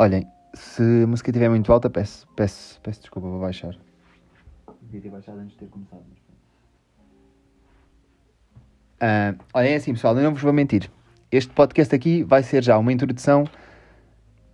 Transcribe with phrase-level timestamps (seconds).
[0.00, 0.24] Olhem,
[0.54, 3.74] se a música estiver muito alta, peço, peço, peço desculpa, vou baixar.
[4.82, 6.04] Devia ter baixado antes de ter começado.
[9.00, 10.88] Ah, olhem, é assim, pessoal, eu não vos vou mentir.
[11.32, 13.42] Este podcast aqui vai ser já uma introdução,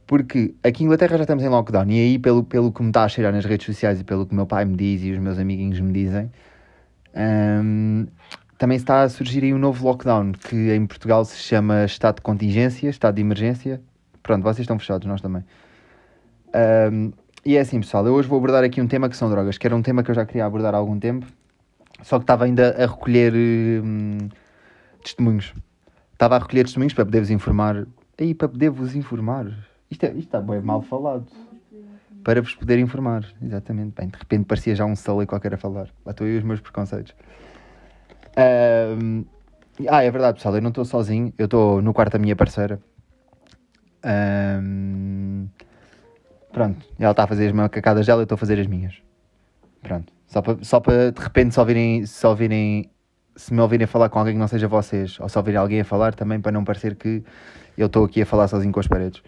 [0.07, 3.05] porque aqui em Inglaterra já estamos em lockdown, e aí, pelo, pelo que me está
[3.05, 5.19] a cheirar nas redes sociais e pelo que o meu pai me diz e os
[5.19, 6.33] meus amiguinhos me dizem,
[7.15, 8.07] ahm,
[8.57, 12.23] também está a surgir aí um novo lockdown, que em Portugal se chama estado de
[12.23, 13.83] contingência, estado de emergência.
[14.25, 15.45] Pronto, vocês estão fechados, nós também.
[16.55, 17.13] Ahm,
[17.45, 19.67] e é assim, pessoal, eu hoje vou abordar aqui um tema que são drogas, que
[19.67, 21.27] era um tema que eu já queria abordar há algum tempo,
[22.03, 23.35] só que estava ainda a recolher
[23.85, 24.31] hum,
[25.03, 25.53] testemunhos.
[26.15, 27.87] Estava a recolher testemunhos para poder-vos informar.
[28.19, 29.47] Aí, para poder-vos informar.
[29.91, 31.27] Isto, é, isto está bem mal falado.
[32.25, 33.93] Para vos poder informar, exatamente.
[33.95, 35.89] Bem, de repente parecia já um solo qualquer a falar.
[36.07, 37.15] Lá estou e os meus preconceitos.
[38.39, 39.25] Ahm,
[39.87, 41.31] ah, é verdade, pessoal, eu não estou sozinho.
[41.37, 42.81] Eu estou no quarto da minha parceira.
[44.05, 45.47] Ahm,
[46.53, 48.95] pronto, ela está a fazer as macacadas dela, eu estou a fazer as minhas.
[49.83, 50.13] Pronto.
[50.27, 52.91] Só para, só para de repente só ouvirem,
[53.37, 55.85] se me ouvirem falar com alguém que não seja vocês, ou só ouvirem alguém a
[55.85, 57.23] falar também, para não parecer que
[57.77, 59.23] eu estou aqui a falar sozinho com as paredes.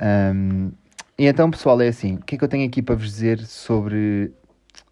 [0.00, 0.70] Ahm,
[1.18, 3.38] e então, pessoal, é assim: o que é que eu tenho aqui para vos dizer
[3.40, 4.32] sobre,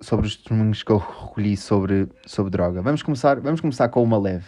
[0.00, 2.83] sobre os testemunhos que eu recolhi sobre, sobre droga?
[2.83, 4.47] Vamos começar, vamos começar com uma leve: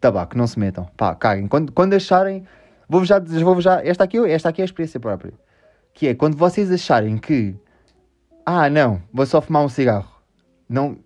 [0.00, 1.46] tabaco, não se metam, pá, caguem.
[1.46, 2.44] Quando, quando acharem,
[2.88, 5.32] vou-vos já, vou já, esta aqui, esta aqui é a experiência própria,
[5.92, 7.54] que é quando vocês acharem que
[8.46, 10.12] ah, não, vou só fumar um cigarro.
[10.68, 10.98] Não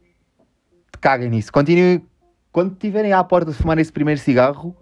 [1.01, 1.53] caguem nisso.
[1.53, 2.03] Continuem.
[2.51, 4.75] Quando estiverem à porta de fumar esse primeiro cigarro,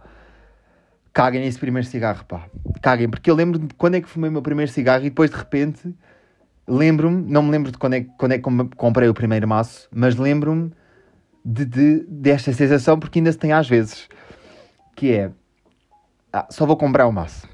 [1.13, 2.47] caguem nesse primeiro cigarro, pá.
[2.81, 5.31] Caguem, porque eu lembro de quando é que fumei o meu primeiro cigarro e depois
[5.31, 5.95] de repente
[6.67, 9.89] lembro-me, não me lembro de quando é, quando é que com- comprei o primeiro maço,
[9.93, 10.73] mas lembro-me
[11.45, 14.09] de, de- desta sensação porque ainda se tem às vezes.
[14.95, 15.31] Que é.
[16.39, 17.49] Ah, só vou comprar o maço.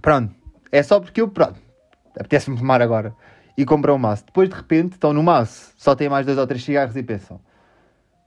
[0.00, 0.34] Pronto.
[0.72, 1.60] É só porque eu, pronto,
[2.18, 3.14] apetece-me fumar agora.
[3.58, 4.24] E comprar um maço.
[4.24, 5.74] Depois, de repente, estão no maço.
[5.76, 7.38] Só têm mais dois ou três cigarros e pensam.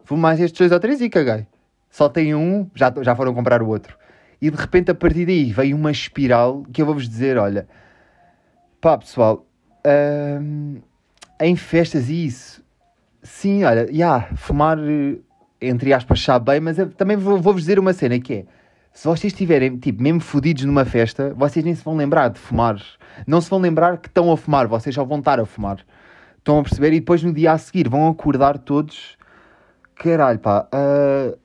[0.04, 1.48] Fumo mais estes dois ou três e caguei.
[1.90, 3.98] Só têm um, já, já foram comprar o outro.
[4.40, 7.68] E de repente, a partir daí, veio uma espiral que eu vou-vos dizer, olha...
[8.80, 9.44] Pá, pessoal...
[10.40, 10.82] hum,
[11.42, 12.64] em festas e isso...
[13.24, 15.18] Sim, olha, já, fumar, eh,
[15.60, 18.59] entre aspas, sabe bem, mas também vou- vou-vos dizer uma cena que é...
[18.94, 22.82] Se vocês estiverem, tipo, mesmo fodidos numa festa, vocês nem se vão lembrar de fumar.
[23.26, 25.80] Não se vão lembrar que estão a fumar, vocês só vão estar a fumar.
[26.38, 26.94] Estão a perceber?
[26.94, 29.18] E depois no dia a seguir vão acordar todos.
[29.96, 30.68] Caralho, pá.
[30.72, 31.38] ah,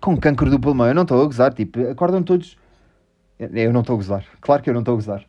[0.00, 0.86] com cancro do pulmão.
[0.86, 2.58] Eu não estou a gozar, tipo, acordam todos.
[3.38, 4.24] Eu não estou a gozar.
[4.40, 5.26] Claro que eu não estou a gozar.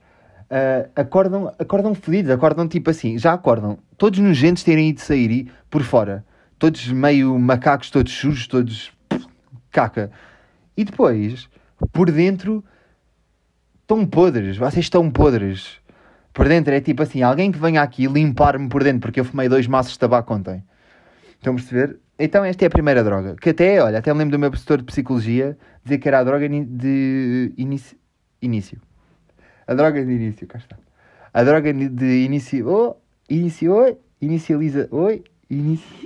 [0.50, 5.52] Ah, acordam, acordam fodidos, acordam tipo assim, já acordam, todos nojentos terem ido sair e
[5.70, 6.24] por fora,
[6.60, 8.92] todos meio macacos, todos sujos, todos
[9.72, 10.12] caca.
[10.78, 11.50] E depois,
[11.92, 12.64] por dentro,
[13.82, 15.80] estão podres, vocês estão podres.
[16.34, 19.48] Por dentro é tipo assim, alguém que venha aqui limpar-me por dentro, porque eu fumei
[19.48, 20.64] dois maços de tabaco ontem.
[21.36, 21.98] Estão a perceber?
[22.20, 23.36] Então esta é a primeira droga.
[23.36, 26.24] Que até, olha, até me lembro do meu professor de psicologia dizer que era a
[26.24, 28.82] droga de início.
[29.68, 30.78] A droga de início, cá está.
[31.34, 32.68] A droga de início.
[32.68, 32.96] Oh,
[33.30, 35.24] início, oi, inicializa, oi.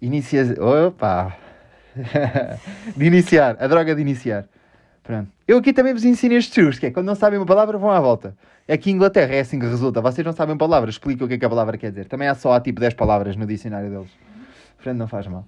[0.00, 0.56] Inicia.
[0.58, 1.36] Opa!
[2.96, 4.46] de iniciar, a droga de iniciar.
[5.02, 5.30] Pronto.
[5.46, 7.90] Eu aqui também vos ensino estes truques, que é quando não sabem uma palavra, vão
[7.90, 8.36] à volta.
[8.68, 10.00] Aqui em Inglaterra é assim que resulta.
[10.00, 12.06] Vocês não sabem palavras, explica o que é que a palavra quer dizer.
[12.06, 14.10] Também há só há tipo 10 palavras no dicionário deles.
[14.76, 15.46] Portanto, não faz mal.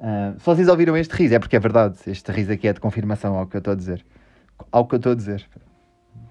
[0.00, 1.96] Ah, se vocês ouviram este riso, é porque é verdade.
[2.06, 4.04] Este riso aqui é de confirmação ao que eu estou a dizer.
[4.72, 5.46] Ao que eu estou a dizer.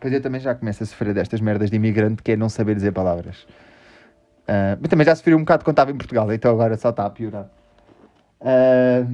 [0.02, 2.76] Pois eu também já começo a sofrer destas merdas de imigrante, que é não saber
[2.76, 3.48] dizer palavras.
[4.48, 7.06] Ah, mas também já sofri um bocado quando estava em Portugal, então agora só está
[7.06, 7.50] a piorar.
[8.42, 9.06] Ah,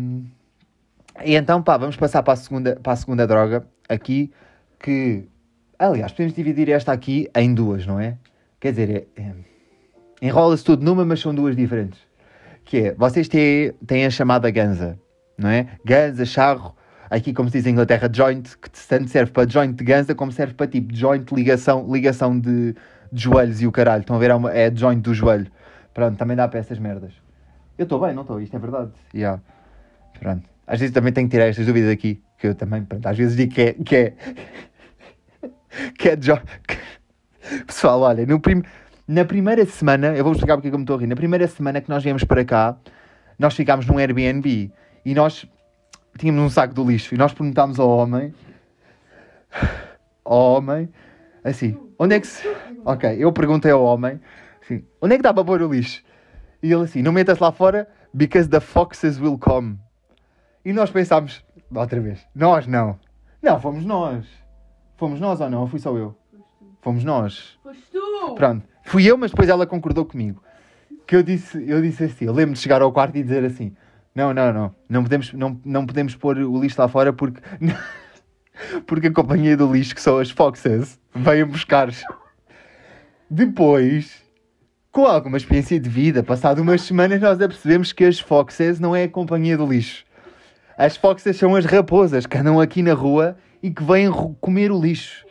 [1.24, 4.32] e então, pá, vamos passar para a segunda, para a segunda droga aqui,
[4.80, 5.28] que,
[5.78, 8.18] aliás, podemos dividir esta aqui em duas, não é?
[8.60, 9.32] Quer dizer, é, é,
[10.22, 12.00] enrola-se tudo numa, mas são duas diferentes.
[12.64, 15.00] Que é, vocês têm, têm a chamada ganza,
[15.38, 15.68] não é?
[15.84, 16.76] Ganza, charro,
[17.10, 20.32] aqui como se diz em Inglaterra, joint, que tanto serve para joint de ganza como
[20.32, 22.74] serve para tipo joint ligação, ligação de,
[23.12, 24.02] de joelhos e o caralho.
[24.02, 24.30] Estão a ver?
[24.30, 25.52] É, uma, é joint do joelho.
[25.94, 27.27] Pronto, também dá para essas merdas.
[27.78, 28.42] Eu estou bem, não estou?
[28.42, 28.92] Isto é verdade.
[29.14, 29.42] Yeah.
[30.20, 30.44] Pronto.
[30.66, 33.36] Às vezes também tenho que tirar estas dúvidas aqui, que eu também, pronto, às vezes
[33.38, 33.74] digo que é.
[33.74, 34.14] Que é,
[35.98, 36.42] que é jo-
[37.66, 38.62] Pessoal, olha, no prim...
[39.08, 41.08] na primeira semana, eu vou explicar porque é que eu me estou a rir.
[41.08, 42.76] Na primeira semana que nós viemos para cá,
[43.40, 44.72] nós ficámos num Airbnb
[45.06, 45.48] e nós
[46.18, 48.34] tínhamos um saco do lixo e nós perguntámos ao homem,
[50.26, 50.90] ao homem,
[51.44, 52.48] assim, onde é que se.
[52.84, 54.20] Ok, eu perguntei ao homem,
[54.62, 56.04] assim, onde é que dá para pôr o lixo?
[56.62, 59.78] E ele assim, não metas lá fora, because the foxes will come.
[60.66, 61.44] E nós pensámos,
[61.74, 63.00] outra vez, nós não.
[63.42, 64.26] Não, fomos nós.
[64.98, 65.62] Fomos nós ou não?
[65.62, 66.16] Ou fui só eu?
[66.82, 67.58] Fomos nós.
[67.64, 68.36] Foste tu!
[68.36, 68.66] Pronto.
[68.84, 70.42] Fui eu, mas depois ela concordou comigo.
[71.06, 73.76] Que eu disse, eu disse assim, eu lembro de chegar ao quarto e dizer assim,
[74.14, 77.42] não, não, não, não podemos, não, não podemos pôr o lixo lá fora porque...
[78.86, 81.90] porque a companhia do lixo, que são as Foxes, veio buscar.
[83.30, 84.24] Depois,
[84.92, 89.04] com alguma experiência de vida, passado umas semanas, nós apercebemos que as Foxes não é
[89.04, 90.04] a companhia do lixo.
[90.78, 94.80] As Foxes são as raposas que andam aqui na rua e que vêm comer o
[94.80, 95.26] lixo.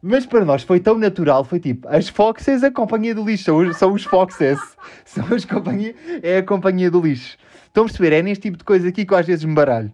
[0.00, 3.56] Mas para nós foi tão natural, foi tipo, as Foxes, a companhia do lixo, são
[3.58, 4.58] os, são os Foxes,
[5.04, 7.36] são as companhia, é a companhia do lixo.
[7.66, 8.14] Estão a perceber?
[8.14, 9.92] É neste tipo de coisa aqui que eu às vezes me baralho.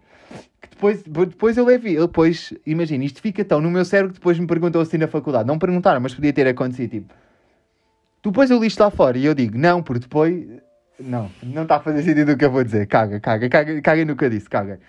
[0.60, 4.38] Que depois, depois eu levo, depois, imagina, isto fica tão no meu cérebro que depois
[4.38, 5.46] me perguntou assim na faculdade.
[5.46, 7.14] Não perguntaram, mas podia ter acontecido, tipo,
[8.22, 10.46] tu pões o lixo lá fora e eu digo, não, porque depois,
[10.98, 14.04] não, não está a fazer sentido o que eu vou dizer, caga, caga, caga, caga
[14.04, 14.80] no que eu disse, caga.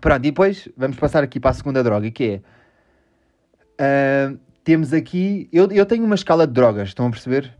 [0.00, 2.40] Pronto, e depois vamos passar aqui para a segunda droga, que é,
[3.78, 4.34] ah,
[4.64, 7.52] temos aqui, eu, eu tenho uma escala de drogas, estão a perceber?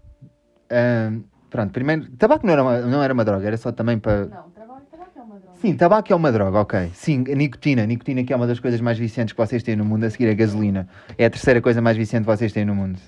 [0.70, 1.12] Ah,
[1.50, 4.26] pronto, primeiro, tabaco não era, uma, não era uma droga, era só também para...
[4.26, 4.82] Não, trabalho
[5.16, 5.58] é uma droga.
[5.60, 6.90] Sim, tabaco é uma droga, ok.
[6.92, 7.82] Sim, a nicotina.
[7.82, 10.10] A nicotina que é uma das coisas mais viciantes que vocês têm no mundo, a
[10.10, 10.88] seguir a gasolina.
[11.16, 12.98] É a terceira coisa mais viciante que vocês têm no mundo.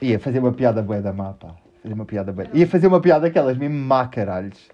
[0.00, 1.54] Ia fazer uma piada bué da má, pá.
[1.82, 2.48] Fazer uma piada bué.
[2.52, 4.68] Ia fazer uma piada daquelas mesmo má, caralhos.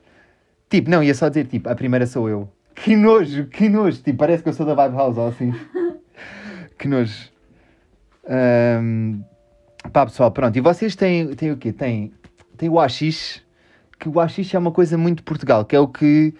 [0.68, 2.48] Tipo, não, ia só dizer, tipo, a primeira sou eu.
[2.74, 4.02] Que nojo, que nojo.
[4.02, 5.54] Tipo, parece que eu sou da Vibe House ou assim.
[6.78, 7.30] que nojo.
[8.26, 9.20] Ahm,
[9.92, 10.56] pá, pessoal, pronto.
[10.56, 11.72] E vocês têm, têm o quê?
[11.72, 12.12] Têm,
[12.56, 13.42] têm o AX,
[13.98, 16.34] que o AX é uma coisa muito de Portugal, que é o que...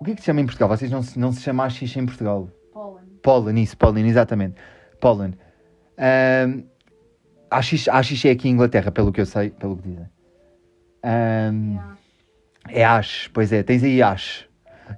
[0.00, 0.68] O que é que se chama em Portugal?
[0.68, 2.48] Vocês não se, não se chama AX em Portugal?
[2.72, 3.02] Pólen.
[3.22, 4.56] Pollen, isso, pollen, exatamente.
[5.00, 5.34] Pollen.
[5.98, 6.64] Um,
[7.52, 10.06] AX é aqui em Inglaterra, pelo que eu sei, pelo que dizem.
[11.02, 11.78] Ahm,
[12.68, 14.46] É, Ash, pois é, tens aí Ash.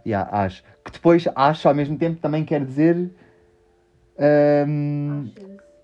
[0.07, 0.63] Yeah, Ash.
[0.85, 3.11] Que depois Ash ao mesmo tempo também quer dizer.
[4.19, 5.31] Um?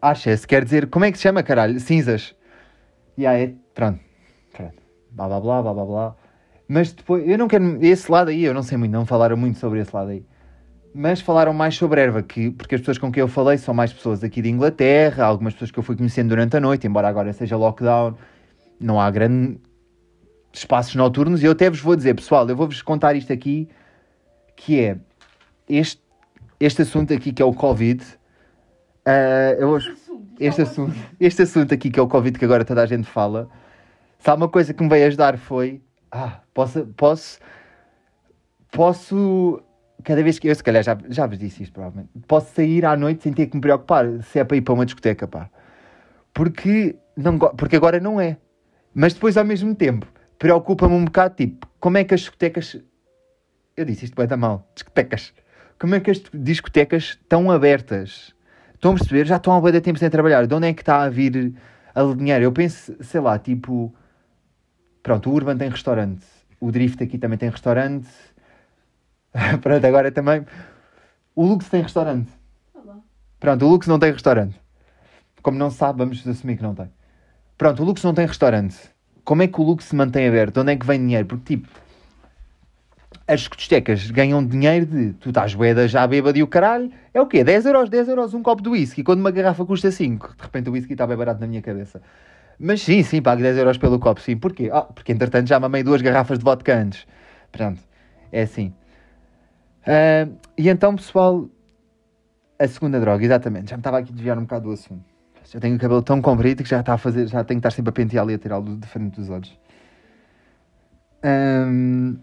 [0.00, 0.88] Ashes, quer dizer.
[0.88, 1.78] Como é que se chama, caralho?
[1.80, 2.34] Cinzas.
[3.18, 4.00] Yeah, é, pronto.
[4.52, 4.74] pronto.
[5.10, 6.16] Blá blá blá blá blá blá.
[6.68, 7.84] Mas depois, eu não quero.
[7.84, 10.24] Esse lado aí, eu não sei muito, não falaram muito sobre esse lado aí.
[10.92, 13.92] Mas falaram mais sobre erva, que, porque as pessoas com quem eu falei são mais
[13.92, 17.32] pessoas aqui de Inglaterra, algumas pessoas que eu fui conhecendo durante a noite, embora agora
[17.32, 18.16] seja lockdown,
[18.80, 19.60] não há grande
[20.52, 21.42] espaços noturnos.
[21.42, 23.68] E eu até vos vou dizer, pessoal, eu vou-vos contar isto aqui,
[24.56, 24.98] que é
[25.68, 26.02] este,
[26.58, 28.04] este assunto aqui que é o Covid.
[29.06, 29.78] ah, eu
[30.40, 33.48] este assunto, este assunto aqui que é o Covid que agora toda a gente fala,
[34.18, 37.38] sabe uma coisa que me veio ajudar foi, ah, posso, posso,
[38.72, 39.62] posso,
[40.02, 42.96] cada vez que eu, se calhar já, já vos disse isto provavelmente, posso sair à
[42.96, 45.50] noite sem ter que me preocupar se é para ir para uma discoteca, pá.
[46.32, 48.36] Porque, não, porque agora não é.
[48.94, 50.06] Mas depois, ao mesmo tempo,
[50.38, 52.76] preocupa-me um bocado, tipo, como é que as discotecas...
[53.76, 54.68] Eu disse isto vai dar mal.
[54.74, 55.32] Discotecas.
[55.78, 58.34] Como é que as discotecas estão abertas?
[58.74, 59.26] Estão a perceber?
[59.26, 60.46] Já estão há de tempo sem trabalhar.
[60.46, 61.54] De onde é que está a vir
[61.94, 62.44] a dinheiro?
[62.44, 63.94] Eu penso, sei lá, tipo...
[65.02, 66.26] Pronto, o Urban tem restaurante.
[66.60, 68.08] O Drift aqui também tem restaurante.
[69.60, 70.44] Pronto, agora também...
[71.34, 72.30] O Lux tem restaurante.
[72.74, 72.98] Olá.
[73.38, 74.60] Pronto, o Lux não tem restaurante.
[75.42, 76.90] Como não sabe, vamos assumir que não tem.
[77.56, 78.76] Pronto, o Lux não tem restaurante.
[79.24, 80.54] Como é que o Lux se mantém aberto?
[80.54, 81.26] De onde é que vem dinheiro?
[81.26, 81.68] Porque, tipo,
[83.26, 86.90] as discotecas ganham dinheiro de tu estás boeda já bêbado e o caralho.
[87.14, 87.44] É o quê?
[87.44, 89.04] 10 euros, 10 euros um copo de whisky.
[89.04, 90.34] Quando uma garrafa custa 5.
[90.36, 92.02] De repente o whisky está bem barato na minha cabeça.
[92.58, 94.36] Mas sim, sim, pago 10 euros pelo copo, sim.
[94.36, 94.68] Porquê?
[94.72, 97.06] Ah, porque entretanto já mamei duas garrafas de vodka antes.
[97.52, 97.80] Pronto,
[98.32, 98.74] é assim.
[99.86, 101.48] Ah, e então, pessoal,
[102.58, 103.70] a segunda droga, exatamente.
[103.70, 105.04] Já me estava aqui a desviar um bocado do assunto.
[105.44, 107.74] Já tenho o cabelo tão comprido que já está a fazer, já tenho que estar
[107.74, 109.58] sempre a penteá-lo e a tirá-lo de frente dos olhos.
[111.22, 112.16] Ahm,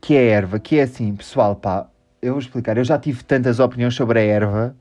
[0.00, 1.88] que é a erva, que é assim, pessoal, pá,
[2.22, 2.76] eu vou explicar.
[2.76, 4.76] Eu já tive tantas opiniões sobre a erva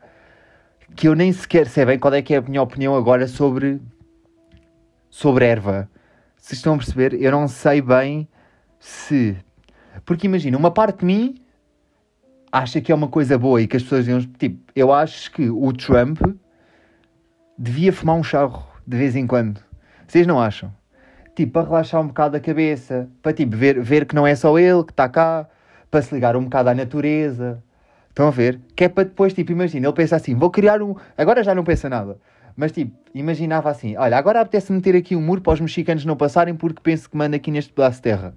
[0.95, 3.81] que eu nem sequer sei bem qual é que é a minha opinião agora sobre,
[5.09, 5.89] sobre erva.
[6.37, 8.27] Se estão a perceber, eu não sei bem
[8.79, 9.37] se.
[10.05, 11.35] Porque imagina, uma parte de mim
[12.51, 14.21] acha que é uma coisa boa e que as pessoas deviam.
[14.37, 16.19] Tipo, eu acho que o Trump
[17.57, 19.61] devia fumar um charro de vez em quando.
[20.07, 20.73] Vocês não acham?
[21.35, 24.57] Tipo, para relaxar um bocado a cabeça, para tipo, ver, ver que não é só
[24.57, 25.47] ele que está cá,
[25.89, 27.63] para se ligar um bocado à natureza.
[28.09, 28.59] Estão a ver?
[28.75, 30.95] Que é para depois, tipo, imagina, ele pensa assim, vou criar um.
[31.17, 32.17] Agora já não pensa nada.
[32.55, 36.17] Mas tipo, imaginava assim, olha, agora apetece meter aqui um muro para os mexicanos não
[36.17, 38.33] passarem porque penso que manda aqui neste pedaço de terra.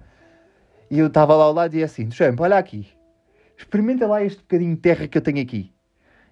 [0.89, 2.87] E eu estava lá ao lado e assim, Trump, olha aqui,
[3.57, 5.71] experimenta lá este bocadinho de terra que eu tenho aqui.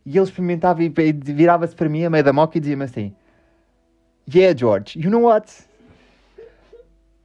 [0.06, 3.16] E ele experimentava e virava-se para mim a meio da moca e dizia-me assim:
[4.34, 5.52] Yeah, George, you know what?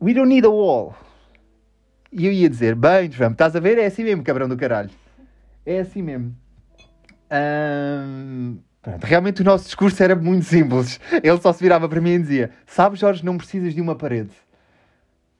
[0.00, 0.94] We don't need a wall.
[2.12, 3.78] E eu ia dizer: Bem, Trump, estás a ver?
[3.78, 4.90] É assim mesmo, cabrão do caralho.
[5.64, 6.36] É assim mesmo.
[7.30, 11.00] Ahm, pronto, realmente o nosso discurso era muito simples.
[11.22, 14.32] Ele só se virava para mim e dizia: Sabes, Jorge, não precisas de uma parede.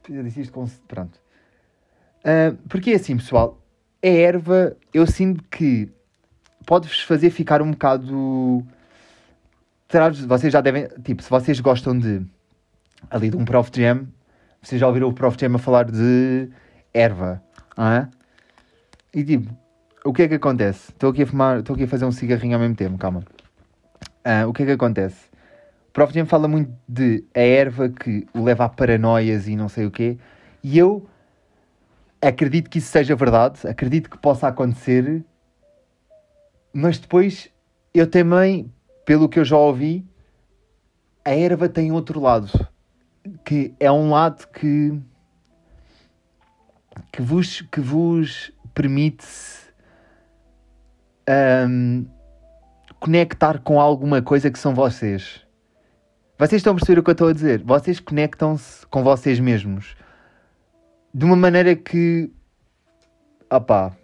[0.09, 0.67] Eu disse isto com.
[0.89, 1.21] Pronto.
[2.25, 3.61] Ah, porque é assim, pessoal,
[4.07, 5.91] a erva, eu sinto que
[6.65, 8.65] pode-vos fazer ficar um bocado.
[10.27, 10.89] Vocês já devem.
[11.03, 12.23] Tipo, se vocês gostam de.
[13.11, 14.07] Ali de um Prof Jam,
[14.63, 16.49] vocês já ouviram o Prof Jam a falar de
[16.93, 17.43] erva,
[17.77, 18.09] não é?
[19.15, 19.55] E tipo,
[20.05, 20.91] o que é que acontece?
[20.91, 23.23] Estou aqui a fumar, estou aqui a fazer um cigarrinho ao mesmo tempo, calma.
[24.25, 25.27] Ah, o que é que acontece?
[25.89, 29.69] O Prof Jam fala muito de a erva que o leva a paranoias e não
[29.69, 30.19] sei o quê,
[30.65, 31.07] e eu
[32.21, 35.25] acredito que isso seja verdade, acredito que possa acontecer,
[36.73, 37.51] mas depois
[37.95, 38.73] eu também,
[39.05, 40.07] pelo que eu já ouvi,
[41.25, 42.69] a erva tem outro lado,
[43.45, 45.01] que é um lado que
[47.13, 49.27] que vos, que vos permite
[51.29, 52.05] ahm,
[52.99, 55.45] conectar com alguma coisa que são vocês.
[56.39, 57.63] Vocês estão a perceber o que eu estou a dizer?
[57.63, 59.97] Vocês conectam-se com vocês mesmos
[61.17, 62.31] de uma maneira que.
[63.51, 63.97] Opá.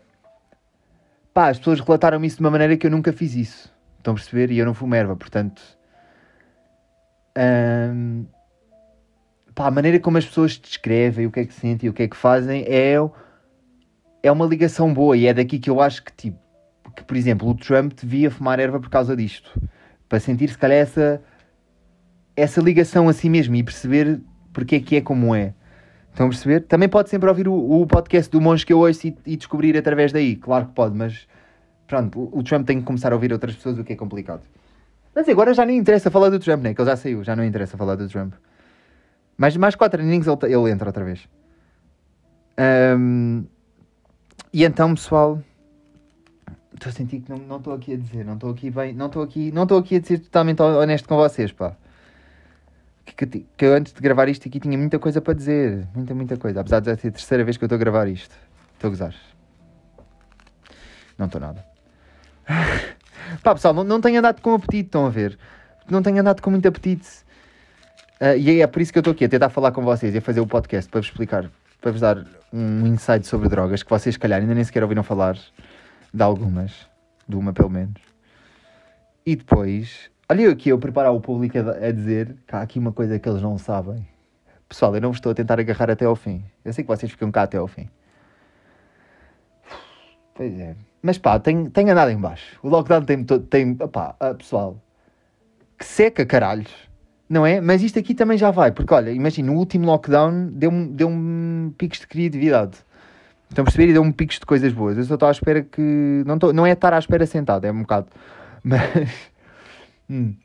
[1.34, 3.70] Pá, as pessoas relataram-me isso de uma maneira que eu nunca fiz isso.
[3.98, 4.50] Estão a perceber?
[4.50, 5.60] E eu não fumo erva, portanto.
[7.36, 8.24] ahm,
[9.54, 12.08] pá, a maneira como as pessoas descrevem o que é que sentem o que é
[12.08, 12.94] que fazem é,
[14.22, 15.14] é uma ligação boa.
[15.14, 16.38] E é daqui que eu acho que, tipo,
[16.96, 19.60] que, por exemplo, o Trump devia fumar erva por causa disto.
[20.08, 21.22] Para sentir, se calhar, essa,
[22.34, 24.18] essa ligação a si mesmo e perceber
[24.50, 25.52] porque é que é como é.
[26.12, 26.60] Estão a perceber?
[26.60, 29.76] Também pode sempre ouvir o, o podcast do Monge que eu ouço e, e descobrir
[29.76, 30.36] através daí.
[30.36, 31.26] Claro que pode, mas
[31.86, 34.42] pronto, o, Trump tem que começar a ouvir outras pessoas, o que é complicado.
[35.14, 36.74] Mas agora já nem interessa falar do Trump, né?
[36.74, 38.34] Que ele já saiu, já não interessa falar do Trump.
[39.38, 41.26] Mais, mais quatro innings ele, ele entra outra vez.
[42.58, 43.44] Ahm,
[44.52, 45.40] e então, pessoal,
[46.74, 49.22] estou a sentir que não estou aqui a dizer, não estou aqui bem, não estou
[49.22, 51.74] aqui, não estou aqui a ser totalmente honesto com vocês, pá.
[53.04, 56.14] Que, que, que eu antes de gravar isto aqui tinha muita coisa para dizer, muita,
[56.14, 56.60] muita coisa.
[56.60, 58.34] Apesar de já ser a terceira vez que eu estou a gravar isto.
[58.74, 59.14] Estou a gozar.
[61.18, 61.64] Não estou nada.
[63.42, 65.38] Pá, pessoal, não, não tenho andado com apetite, estão a ver?
[65.88, 67.22] Não tenho andado com muito apetite.
[68.24, 70.18] Ah, e é por isso que eu estou aqui a tentar falar com vocês e
[70.18, 73.90] a fazer o podcast para vos explicar, para vos dar um insight sobre drogas que
[73.90, 75.36] vocês, se calhar, ainda nem sequer ouviram falar
[76.14, 76.86] de algumas,
[77.28, 78.00] de uma pelo menos.
[79.26, 82.92] E depois, olha eu aqui eu preparar o público a, dizer que há aqui uma
[82.92, 84.06] coisa que eles não sabem.
[84.66, 86.42] Pessoal, eu não vos estou a tentar agarrar até ao fim.
[86.64, 87.88] Eu sei que vocês ficam cá até ao fim.
[90.34, 90.74] Pois é.
[91.02, 92.58] Mas pá, tem, tem andado em baixo.
[92.62, 94.80] O lockdown tem, tem pá, ah, pessoal,
[95.78, 96.72] que seca, caralhos.
[97.28, 97.60] Não é?
[97.60, 101.10] Mas isto aqui também já vai, porque olha, imagina, o último lockdown deu-me deu
[101.76, 102.78] picos de criatividade.
[103.50, 103.90] Estão a perceber?
[103.90, 104.96] E deu-me picos de coisas boas.
[104.96, 106.22] Eu só estou à espera que.
[106.26, 108.06] Não, estou, não é estar à espera sentado, é um bocado.
[108.64, 109.31] Mas.
[110.12, 110.36] Hum.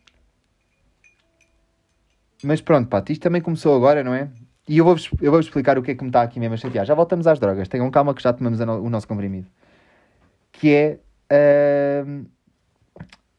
[2.42, 4.30] Mas pronto, pá, isto também começou agora, não é?
[4.68, 6.58] E eu vou-vos eu vou explicar o que é que me está aqui mesmo a
[6.58, 6.86] chatear.
[6.86, 9.48] Já voltamos às drogas, tenham calma que já tomamos no- o nosso comprimido.
[10.54, 11.00] Que é.
[12.02, 12.26] ahm,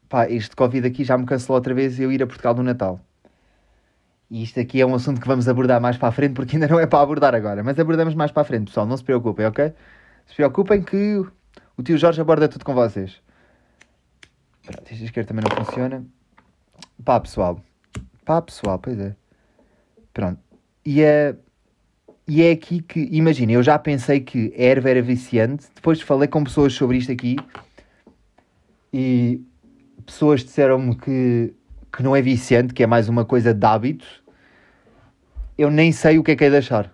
[0.07, 2.99] pá, este Covid aqui já me cancelou outra vez eu ir a Portugal no Natal.
[4.29, 6.67] E isto aqui é um assunto que vamos abordar mais para a frente, porque ainda
[6.67, 8.85] não é para abordar agora, mas abordamos mais para a frente, pessoal.
[8.85, 9.73] Não se preocupem, ok?
[10.27, 11.23] Se preocupem que
[11.75, 13.19] o tio Jorge aborda tudo com vocês.
[14.63, 16.05] Pronto, este isqueiro também não funciona.
[17.03, 17.59] Pá, pessoal.
[18.25, 19.15] Pá, pessoal, pois é.
[20.13, 20.39] Pronto.
[20.85, 21.35] E é,
[22.27, 25.67] e é aqui que, imagina, eu já pensei que a erva era viciante.
[25.73, 27.37] Depois falei com pessoas sobre isto aqui.
[28.93, 29.41] E
[30.05, 31.53] pessoas disseram-me que,
[31.95, 34.05] que não é viciante, que é mais uma coisa de hábito.
[35.57, 36.93] Eu nem sei o que é que é de achar.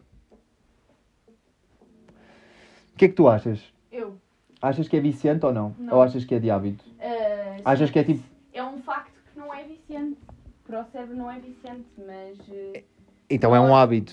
[2.94, 3.60] O que é que tu achas?
[3.92, 4.18] Eu.
[4.62, 5.76] Achas que é viciante ou não?
[5.78, 5.96] Não.
[5.96, 6.84] Ou achas que é de hábito?
[7.00, 8.24] Ah, Achas que é tipo.
[8.54, 10.18] É um facto que não é viciante.
[10.66, 12.38] Para o cérebro não é viciante, mas.
[12.52, 12.84] eh,
[13.30, 14.12] Então é um hábito.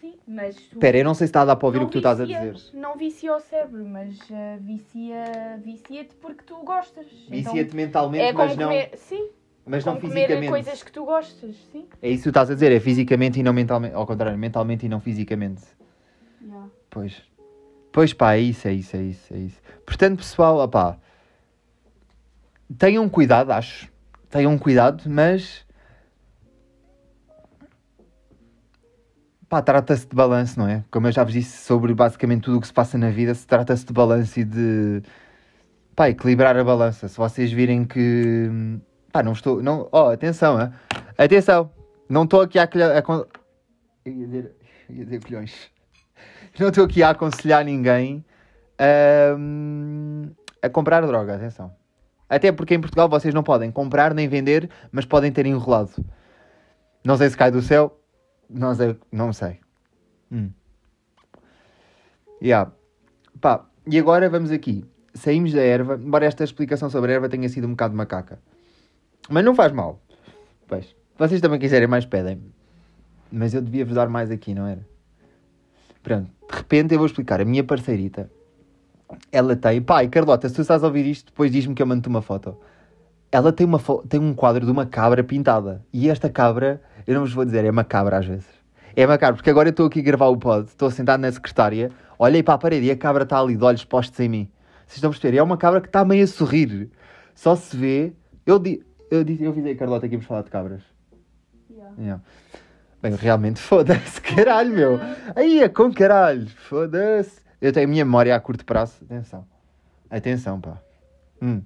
[0.00, 0.56] sim, mas.
[0.56, 1.98] tu- Espera, eu não sei se está a dar para ouvir não o que tu
[1.98, 2.76] estás a vicia- dizer.
[2.80, 4.18] Não vicia o cérebro, mas
[4.60, 7.06] vicia, vicia-te porque tu gostas.
[7.28, 9.28] Vicia-te Então, mentalmente, é mas não, comer, sim,
[9.64, 10.48] mas não comer fisicamente.
[10.50, 11.86] coisas que tu gostas, sim.
[12.02, 13.94] É isso que tu estás a dizer, é fisicamente e não mentalmente.
[13.94, 15.62] Ao contrário, mentalmente e não fisicamente.
[16.42, 16.68] Yeah.
[16.90, 17.22] Pois.
[17.92, 19.60] Pois pá, é isso, é isso, é isso, é isso.
[19.86, 20.98] Portanto, pessoal, opá,
[22.78, 23.91] tenham cuidado, acho.
[24.32, 25.62] Tenham cuidado, mas.
[29.46, 30.82] Pá, trata-se de balanço, não é?
[30.90, 33.46] Como eu já vos disse sobre basicamente tudo o que se passa na vida, se
[33.46, 35.02] trata-se de balanço e de.
[35.94, 37.08] Pá, equilibrar a balança.
[37.08, 38.48] Se vocês virem que.
[39.12, 39.62] Pá, não estou.
[39.62, 39.86] Não...
[39.92, 40.72] Oh, atenção, hein?
[41.18, 41.70] atenção!
[42.08, 42.62] Não estou aqui a.
[42.62, 42.68] a
[44.06, 44.56] Eu ia dizer,
[44.88, 45.70] eu ia dizer colhões.
[46.58, 48.24] Não estou aqui a aconselhar ninguém
[48.78, 50.30] ahm,
[50.62, 51.81] a comprar droga, atenção.
[52.32, 55.90] Até porque em Portugal vocês não podem comprar nem vender, mas podem ter enrolado.
[57.04, 58.00] Não sei se cai do céu,
[58.48, 58.96] não sei.
[59.12, 59.60] Não sei.
[60.32, 60.50] Hum.
[62.42, 62.72] Yeah.
[63.38, 64.82] Pá, e agora vamos aqui.
[65.12, 68.38] Saímos da erva, embora esta explicação sobre a erva tenha sido um bocado macaca.
[69.28, 70.00] Mas não faz mal.
[70.66, 72.42] Pois, se vocês também quiserem mais, pedem
[73.30, 74.80] Mas eu devia-vos dar mais aqui, não era?
[76.02, 77.42] Pronto, de repente eu vou explicar.
[77.42, 78.30] A minha parceirita,
[79.30, 79.80] ela tem.
[79.82, 82.56] Pai, Carlota, se tu estás a ouvir isto, depois diz-me que eu mando-te uma foto.
[83.30, 84.02] Ela tem, uma fo...
[84.06, 85.84] tem um quadro de uma cabra pintada.
[85.92, 88.62] E esta cabra, eu não vos vou dizer, é uma cabra às vezes.
[88.94, 91.90] É macabro, porque agora eu estou aqui a gravar o pod, estou sentado na secretária,
[92.18, 94.50] olhei para a parede e a cabra está ali de olhos postos em mim.
[94.86, 95.38] Vocês estão a perceber?
[95.38, 96.90] É uma cabra que está meio a sorrir.
[97.34, 98.12] Só se vê.
[98.44, 98.84] Eu, di...
[99.10, 100.82] eu, disse, eu avisei a Carlota que íamos falar de cabras.
[101.70, 101.94] Yeah.
[101.98, 102.22] Yeah.
[103.00, 105.00] Bem, realmente, foda-se, caralho, meu.
[105.34, 107.41] Aí é com caralho, foda-se.
[107.62, 108.94] Eu tenho a minha memória a curto prazo.
[109.04, 109.46] Atenção.
[110.10, 110.78] Atenção, pá.
[111.40, 111.62] Hum.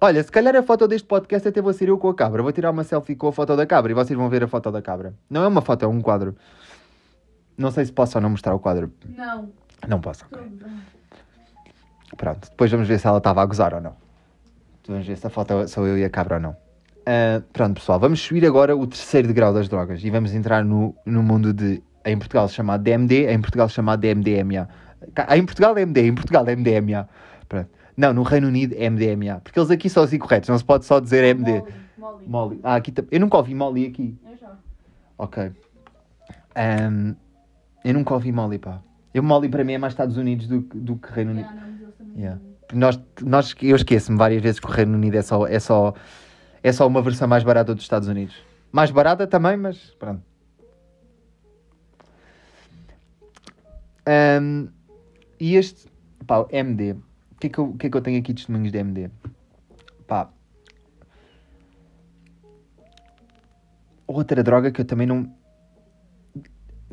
[0.00, 2.42] Olha, se calhar a foto deste podcast até vou ser eu com a cabra.
[2.42, 4.72] Vou tirar uma selfie com a foto da cabra e vocês vão ver a foto
[4.72, 5.14] da cabra.
[5.30, 6.36] Não é uma foto, é um quadro.
[7.56, 8.92] Não sei se posso ou não mostrar o quadro.
[9.08, 9.50] Não.
[9.86, 10.24] Não posso.
[10.26, 10.38] ok.
[10.38, 10.66] Tudo.
[12.16, 13.94] Pronto, depois vamos ver se ela estava a gozar ou não.
[14.88, 16.56] Vamos ver se a foto sou eu e a cabra ou não.
[17.06, 20.94] Ah, pronto, pessoal, vamos subir agora o terceiro degrau das drogas e vamos entrar no,
[21.06, 24.68] no mundo de, em Portugal chamado DMD, em Portugal chamado DMDMA.
[25.14, 27.08] Cá- Em Portugal é MD, em Portugal é MDMA.
[27.48, 27.68] Pronto.
[27.96, 29.40] Não, no Reino Unido é MDMA.
[29.42, 31.62] Porque eles aqui são os incorretos, não se pode só dizer MD.
[31.98, 32.26] Molly.
[32.26, 32.60] Molly.
[32.62, 34.18] Ah, aqui Eu nunca ouvi Molly aqui.
[34.30, 34.52] Eu já.
[35.18, 35.52] Ok.
[36.54, 37.14] Ahm,
[37.84, 38.80] eu nunca ouvi Molly, pá.
[39.12, 41.48] Eu, Molly para mim é mais Estados Unidos do, que- do que Reino Unido.
[42.16, 42.40] Yeah.
[42.72, 45.94] Nós, nós, eu esqueço-me várias vezes que o Reino Unido é só, é, só,
[46.62, 48.34] é só uma versão mais barata dos Estados Unidos.
[48.72, 50.20] Mais barata também, mas pronto.
[54.06, 54.68] Ahm,
[55.40, 55.88] e este,
[56.26, 56.92] pá, MD.
[56.92, 59.10] O que, é que, eu, que é que eu tenho aqui de testemunhos de MD?
[60.06, 60.30] Pá.
[64.06, 65.34] Outra droga que eu também não.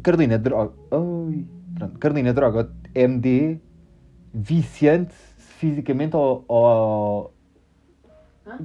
[0.01, 0.73] Carolina, droga.
[0.91, 1.45] Oi.
[1.75, 1.99] Pronto.
[1.99, 2.69] Carolina, droga.
[2.93, 3.59] MD
[4.33, 7.33] viciante fisicamente ou, ou...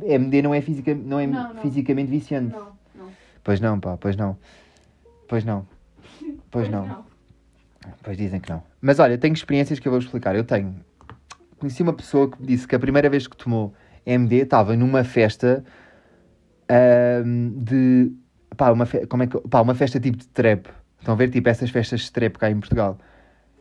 [0.03, 1.63] MD não é, fisica, não é Não, não.
[1.63, 2.53] fisicamente viciante?
[2.53, 3.11] Não, não.
[3.45, 4.37] Pois não, pá, pois não.
[5.29, 5.67] Pois não.
[6.51, 7.05] Pois não.
[8.03, 8.63] Pois dizem que não.
[8.81, 10.35] Mas olha, tenho experiências que eu vou explicar.
[10.35, 10.75] Eu tenho.
[11.59, 13.75] Conheci uma pessoa que me disse que a primeira vez que tomou
[14.07, 15.65] MD estava numa festa
[17.25, 18.13] de.
[18.57, 19.07] Pá, uma, fe...
[19.07, 19.39] Como é que...
[19.49, 20.67] pá, uma festa tipo de trap.
[20.99, 21.31] Estão a ver?
[21.31, 22.99] Tipo essas festas de trap cá em Portugal.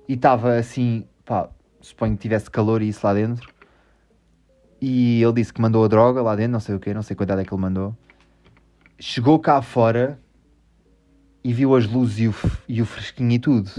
[0.08, 1.50] E estava assim, pá,
[1.82, 3.54] suponho que tivesse calor e isso lá dentro.
[4.82, 7.16] E ele disse que mandou a droga lá dentro, não sei o quê, não sei
[7.16, 7.96] quantidade é que ele mandou.
[9.00, 10.20] Chegou cá fora
[11.44, 12.36] e viu as luzes e o,
[12.68, 13.72] e o fresquinho e tudo.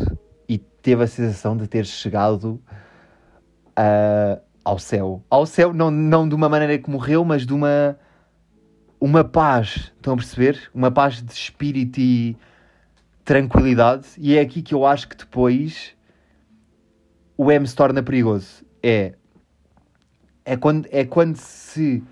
[0.82, 2.62] Teve a sensação de ter chegado
[3.76, 5.22] ah, ao céu.
[5.30, 7.98] Ao céu, não, não de uma maneira que morreu, mas de uma,
[9.00, 9.92] uma paz.
[9.96, 10.70] Estão a perceber?
[10.74, 12.36] Uma paz de espírito e
[13.24, 14.06] tranquilidade.
[14.18, 15.94] E é aqui que eu acho que depois
[17.36, 18.64] o M se torna perigoso.
[18.82, 19.14] É,
[20.44, 22.02] é, quando, é quando se.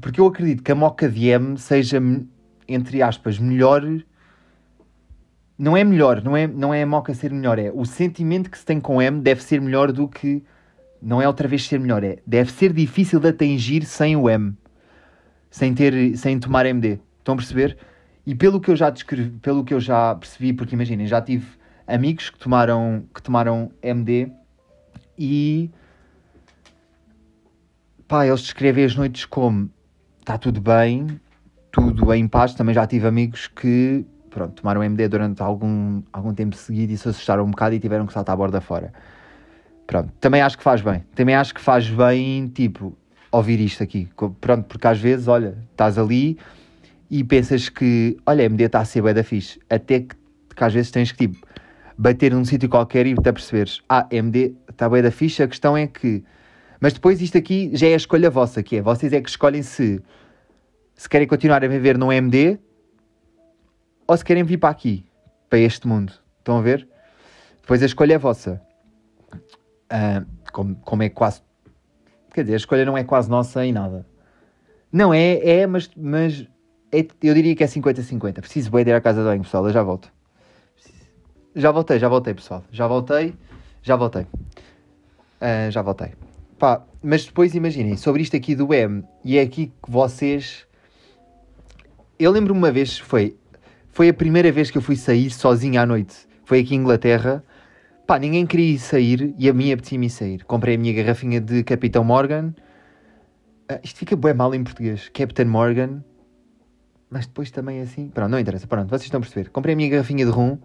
[0.00, 2.00] Porque eu acredito que a moca de M seja,
[2.66, 3.82] entre aspas, melhor.
[5.58, 8.56] Não é melhor, não é, não é a moca ser melhor, é o sentimento que
[8.56, 10.44] se tem com M deve ser melhor do que.
[11.02, 12.18] Não é outra vez ser melhor, é.
[12.26, 14.54] Deve ser difícil de atingir sem o M.
[15.50, 17.00] Sem, ter, sem tomar MD.
[17.18, 17.76] Estão a perceber?
[18.26, 21.46] E pelo que eu já descrevi, pelo que eu já percebi, porque imaginem, já tive
[21.86, 24.30] amigos que tomaram, que tomaram MD
[25.18, 25.70] e
[28.06, 29.70] pá, eles descrevem as noites como
[30.20, 31.20] está tudo bem,
[31.72, 32.54] tudo em paz.
[32.54, 34.04] Também já tive amigos que
[34.38, 38.06] pronto, tomaram MD durante algum, algum tempo seguido e se assustaram um bocado e tiveram
[38.06, 38.92] que saltar a borda fora.
[39.84, 41.04] Pronto, também acho que faz bem.
[41.12, 42.96] Também acho que faz bem, tipo,
[43.32, 44.08] ouvir isto aqui.
[44.40, 46.38] Pronto, porque às vezes, olha, estás ali
[47.10, 49.58] e pensas que, olha, MD está a ser bué da fixe.
[49.68, 50.14] Até que,
[50.54, 51.44] que às vezes tens que, tipo,
[51.96, 55.76] bater num sítio qualquer e te aperceberes, ah, MD está bué da fixe, a questão
[55.76, 56.22] é que...
[56.80, 59.62] Mas depois isto aqui já é a escolha vossa, que é, vocês é que escolhem
[59.62, 60.00] se,
[60.94, 62.60] se querem continuar a viver num MD
[64.08, 65.04] ou se querem vir para aqui,
[65.50, 66.14] para este mundo.
[66.38, 66.88] Estão a ver?
[67.60, 68.60] Depois a escolha é vossa.
[69.90, 71.42] Ah, como, como é quase...
[72.32, 74.06] Quer dizer, a escolha não é quase nossa em nada.
[74.90, 76.46] Não, é, é mas, mas
[76.90, 78.40] é- eu diria que é 50-50.
[78.40, 80.10] Preciso bem ir à casa de banho, pessoal, eu já volto.
[81.54, 82.64] Já voltei, já voltei, pessoal.
[82.72, 83.34] Já voltei,
[83.82, 84.26] já voltei.
[85.38, 86.14] Ah, já voltei.
[86.58, 90.66] Pá, mas depois imaginem, sobre isto aqui do M, e é aqui que vocês.
[92.18, 93.36] Eu lembro-me uma vez, foi,
[93.98, 96.14] foi a primeira vez que eu fui sair sozinho à noite.
[96.44, 97.42] Foi aqui em Inglaterra
[98.06, 100.44] Pá, ninguém queria ir sair e a minha apetecia-me ir sair.
[100.44, 102.54] Comprei a minha garrafinha de Capitão Morgan.
[103.68, 105.10] Ah, isto fica bem mal em português.
[105.12, 106.04] Captain Morgan.
[107.10, 108.08] Mas depois também é assim.
[108.08, 108.68] Pronto, não interessa.
[108.68, 109.50] Pronto, vocês estão a perceber.
[109.50, 110.58] Comprei a minha garrafinha de rum.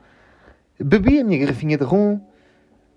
[0.80, 2.22] Bebi a minha garrafinha de rum.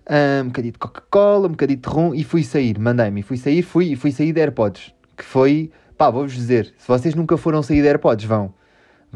[0.06, 2.78] ah, um bocadinho de Coca-Cola, um bocadinho de rum e fui sair.
[2.78, 3.22] Mandei-me.
[3.22, 4.94] Fui sair, fui e fui sair de AirPods.
[5.16, 5.72] Que foi.
[5.96, 6.74] Pá, vou-vos dizer.
[6.76, 8.52] Se vocês nunca foram sair de AirPods, vão.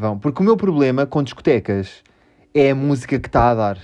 [0.00, 0.18] Vão.
[0.18, 2.02] Porque o meu problema com discotecas
[2.54, 3.78] é a música que está a dar.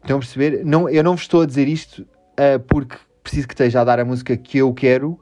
[0.00, 0.64] Estão a perceber?
[0.64, 2.04] Não, eu não vos estou a dizer isto
[2.36, 5.20] ah, porque preciso que esteja a dar a música que eu quero,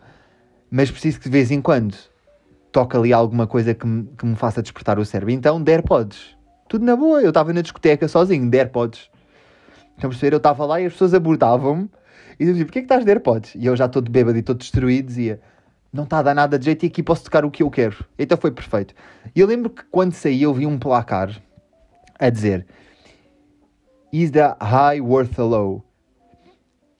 [0.70, 1.94] mas preciso que de vez em quando
[2.72, 5.34] toque ali alguma coisa que me, que me faça despertar o cérebro.
[5.34, 6.34] Então, de AirPods.
[6.66, 7.20] Tudo na boa.
[7.20, 9.10] Eu estava na discoteca sozinho, de AirPods.
[9.96, 10.32] Estão a perceber?
[10.32, 11.90] Eu estava lá e as pessoas abordavam-me
[12.38, 13.54] e diziam: Porquê que estás de AirPods?
[13.54, 15.42] E eu já todo bêbado e todo destruído dizia:
[15.92, 18.04] Não está a dar nada de jeito e aqui posso tocar o que eu quero.
[18.18, 18.94] Então foi perfeito.
[19.34, 21.40] E eu lembro que quando saí eu vi um placar
[22.18, 22.66] a dizer
[24.12, 25.84] Is the high worth a low?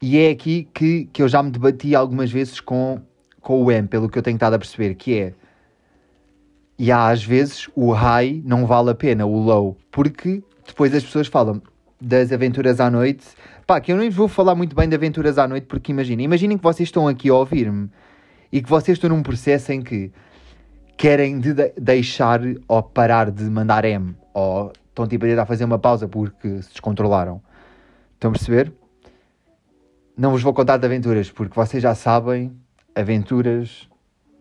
[0.02, 3.00] E é aqui que, que eu já me debati algumas vezes com,
[3.40, 5.34] com o M, pelo que eu tenho estado a perceber, que é
[6.80, 11.04] e há às vezes o high não vale a pena, o low, porque depois as
[11.04, 11.60] pessoas falam
[12.00, 13.26] das aventuras à noite.
[13.66, 16.24] Pá, que eu nem vos vou falar muito bem de aventuras à noite, porque imaginem,
[16.24, 17.90] imaginem que vocês estão aqui a ouvir-me
[18.52, 20.12] e que vocês estão num processo em que
[20.96, 25.64] querem de de- deixar ou parar de mandar M, ou estão tipo a tentar fazer
[25.64, 27.40] uma pausa porque se descontrolaram.
[28.14, 28.72] Estão a perceber?
[30.16, 32.52] Não vos vou contar de aventuras, porque vocês já sabem
[32.94, 33.88] aventuras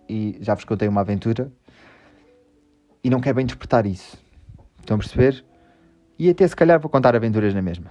[0.09, 1.51] e já vos contei uma aventura
[3.03, 4.17] e não quero bem interpretar isso.
[4.79, 5.45] Estão a perceber?
[6.17, 7.89] E até se calhar vou contar aventuras na mesma.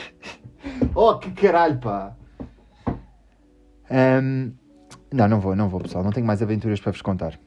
[0.94, 2.14] oh, que caralho, pá!
[3.90, 4.52] Ahm,
[5.12, 6.04] não, não vou, não vou, pessoal.
[6.04, 7.38] Não tenho mais aventuras para vos contar.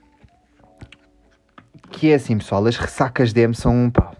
[1.91, 2.65] Que é assim, pessoal.
[2.65, 4.13] As ressacas de M são, pá...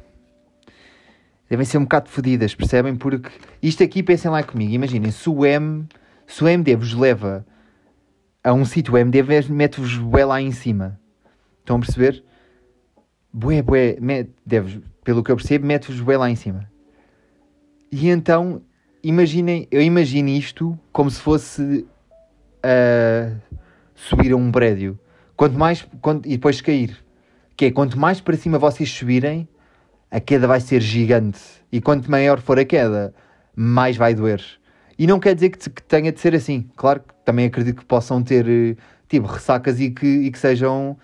[1.49, 2.95] Devem ser um bocado fodidas, percebem?
[2.95, 3.29] Porque
[3.61, 4.73] isto aqui, pensem lá comigo.
[4.73, 5.87] Imaginem, se o M...
[6.25, 7.45] Se o MD vos leva
[8.43, 10.99] a um sítio, o MD mete-vos bué lá em cima.
[11.59, 12.23] Estão a perceber?
[13.31, 16.69] Bué, bué, met, deves, pelo que eu percebo, mete-vos bué lá em cima.
[17.91, 18.61] E então,
[19.03, 21.85] imaginem, eu imagino isto como se fosse
[22.63, 23.35] a
[23.95, 24.97] subir a um prédio.
[25.35, 26.97] Quanto mais, quanto, e depois cair.
[27.55, 29.47] Que é, quanto mais para cima vocês subirem,
[30.09, 31.39] a queda vai ser gigante.
[31.71, 33.13] E quanto maior for a queda,
[33.55, 34.41] mais vai doer.
[34.97, 36.69] E não quer dizer que, que tenha de ser assim.
[36.75, 38.75] Claro que também acredito que possam ter, eh,
[39.07, 40.97] tipo, ressacas e que, e que sejam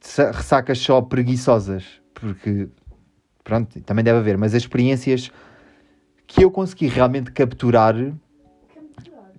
[0.00, 2.68] sa- ressacas só preguiçosas, porque
[3.44, 5.30] pronto, também deve haver, mas as experiências
[6.26, 7.94] que eu consegui realmente capturar,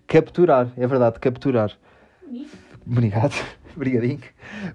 [0.10, 1.72] capturar, é verdade, capturar,
[2.86, 3.36] obrigado,
[3.76, 4.20] obrigadinho,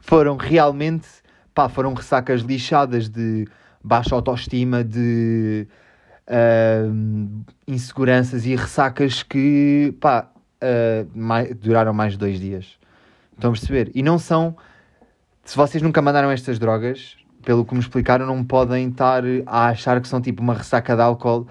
[0.00, 1.08] foram realmente,
[1.52, 3.46] pá, foram ressacas lixadas de
[3.82, 5.66] baixa autoestima, de
[6.28, 12.78] ahm, inseguranças e ressacas que, pá, ah, mai- duraram mais de dois dias.
[13.34, 13.90] Estão a perceber?
[13.94, 14.56] E não são
[15.44, 20.00] se vocês nunca mandaram estas drogas, pelo que me explicaram, não podem estar a achar
[20.00, 21.46] que são tipo uma ressaca de álcool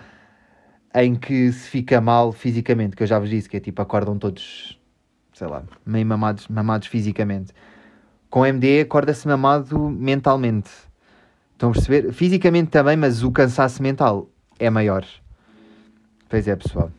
[0.94, 4.18] em que se fica mal fisicamente, que eu já vos disse, que é tipo acordam
[4.18, 4.80] todos,
[5.34, 7.54] sei lá, meio mamados, mamados fisicamente.
[8.30, 10.70] Com MD acorda-se mamado mentalmente.
[11.54, 12.12] Estão a perceber?
[12.12, 14.30] Fisicamente também, mas o cansaço mental
[14.60, 15.06] é maior.
[16.30, 16.92] Pois é, pessoal.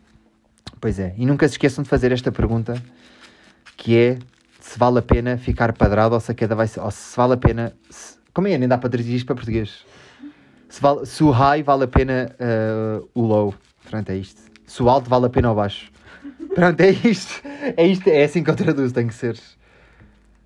[0.81, 1.15] Pois é.
[1.17, 2.81] E nunca se esqueçam de fazer esta pergunta,
[3.77, 4.19] que é
[4.61, 6.81] se vale a pena ficar padrado ou se a queda vai ser.
[6.81, 7.73] Ou se vale a pena.
[7.91, 8.57] se- como é?
[8.57, 9.85] Nem dá para traduzir isto para português.
[10.69, 13.55] Se, vale- se o high vale a pena eh, o low.
[13.89, 14.43] Pronto, é isto.
[14.67, 15.91] Se o alto vale a pena o baixo.
[16.55, 17.43] Pronto, é isto.
[17.77, 18.09] É isto.
[18.09, 19.39] É assim que eu traduzo, tem que ser.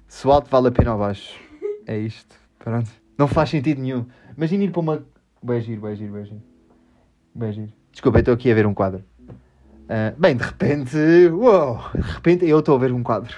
[0.07, 1.39] Se o alto vale a pena o baixo.
[1.87, 2.35] É isto.
[2.59, 2.91] Pronto.
[3.17, 4.07] Não faz sentido nenhum.
[4.37, 5.07] Imagina ir para uma.
[5.43, 5.81] Vai giro.
[5.81, 7.73] Vai giro.
[7.93, 9.05] Desculpa, estou aqui a ver um quadro.
[9.89, 10.97] Ah, bem, de repente.
[11.33, 11.81] Uou!
[11.95, 13.35] De repente eu estou a ver um quadro.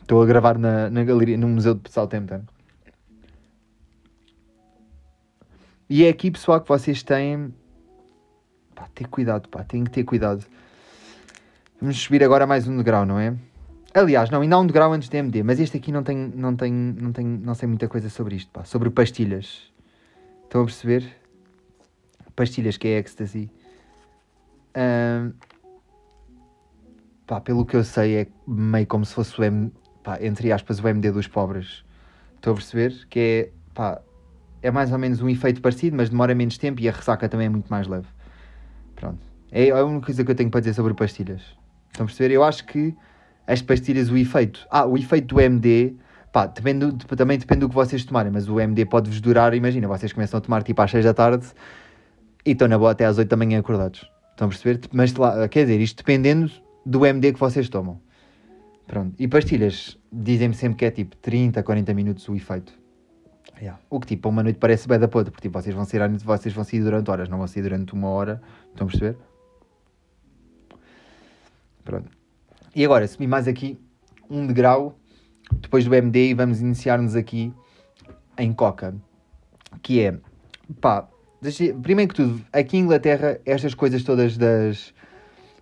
[0.00, 2.42] Estou a gravar na, na galeria, no Museu de Southampton.
[5.90, 7.52] E é aqui, pessoal, que vocês têm.
[8.76, 10.44] Pá, ter cuidado, pá, têm que ter cuidado.
[11.80, 13.34] Vamos subir agora mais um degrau, não é?
[13.94, 16.54] Aliás, não, ainda há um degrau antes de MD, mas este aqui não tem, não
[16.54, 19.72] tem, não tem, não sei muita coisa sobre isto, pá, sobre pastilhas.
[20.44, 21.10] Estão a perceber?
[22.36, 23.50] Pastilhas que é ecstasy.
[24.74, 25.32] Ahm,
[27.26, 29.72] pá, pelo que eu sei, é meio como se fosse o M,
[30.04, 31.82] pá, entre aspas, o MD dos pobres.
[32.34, 33.06] Estou a perceber?
[33.08, 34.02] Que é, pá,
[34.60, 37.46] é mais ou menos um efeito parecido, mas demora menos tempo e a ressaca também
[37.46, 38.06] é muito mais leve.
[38.96, 39.18] Pronto.
[39.52, 41.42] É a única coisa que eu tenho para dizer sobre pastilhas.
[41.90, 42.34] Estão a perceber?
[42.34, 42.94] Eu acho que
[43.46, 44.66] as pastilhas, o efeito.
[44.70, 45.94] Ah, o efeito do MD.
[46.32, 49.54] Pá, depende, também depende do que vocês tomarem, mas o MD pode-vos durar.
[49.54, 51.46] Imagina, vocês começam a tomar tipo às 6 da tarde
[52.44, 54.10] E estão na boa até às 8 da manhã acordados.
[54.32, 54.80] Estão a perceber?
[54.92, 56.50] Mas lá, quer dizer, isto dependendo
[56.84, 58.00] do MD que vocês tomam.
[58.86, 59.14] Pronto.
[59.18, 62.72] E pastilhas, dizem-me sempre que é tipo 30, 40 minutos o efeito.
[63.58, 63.80] Yeah.
[63.88, 66.08] O que tipo, uma noite parece bem da podre, porque tipo, vocês vão sair à
[66.08, 68.42] noite, vocês vão sair durante horas, não vão sair durante uma hora.
[68.70, 69.16] Estão a perceber?
[71.84, 72.10] Pronto.
[72.74, 73.78] E agora, subi mais aqui
[74.28, 74.98] um degrau
[75.52, 77.54] depois do MD e vamos iniciar-nos aqui
[78.36, 78.94] em Coca.
[79.82, 80.18] Que é,
[80.80, 81.08] pá,
[81.82, 84.92] primeiro que tudo, aqui em Inglaterra, estas coisas todas das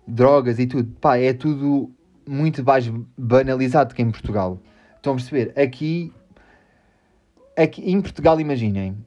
[0.07, 1.91] drogas e tudo, pá, é tudo
[2.27, 4.59] muito mais banalizado que em Portugal.
[4.97, 5.53] Estão a perceber?
[5.59, 6.11] Aqui,
[7.57, 8.97] aqui em Portugal, imaginem,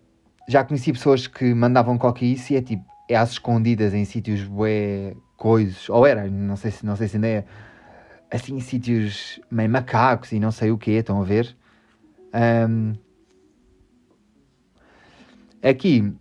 [0.49, 5.15] já conheci pessoas que mandavam coca e é tipo, é às escondidas em sítios bué
[5.37, 7.45] coisas, ou era, não sei se, não sei se ainda é,
[8.31, 11.57] assim, em sítios meio macacos e não sei o que estão a ver?
[12.33, 12.95] Ahm,
[15.63, 16.13] aqui,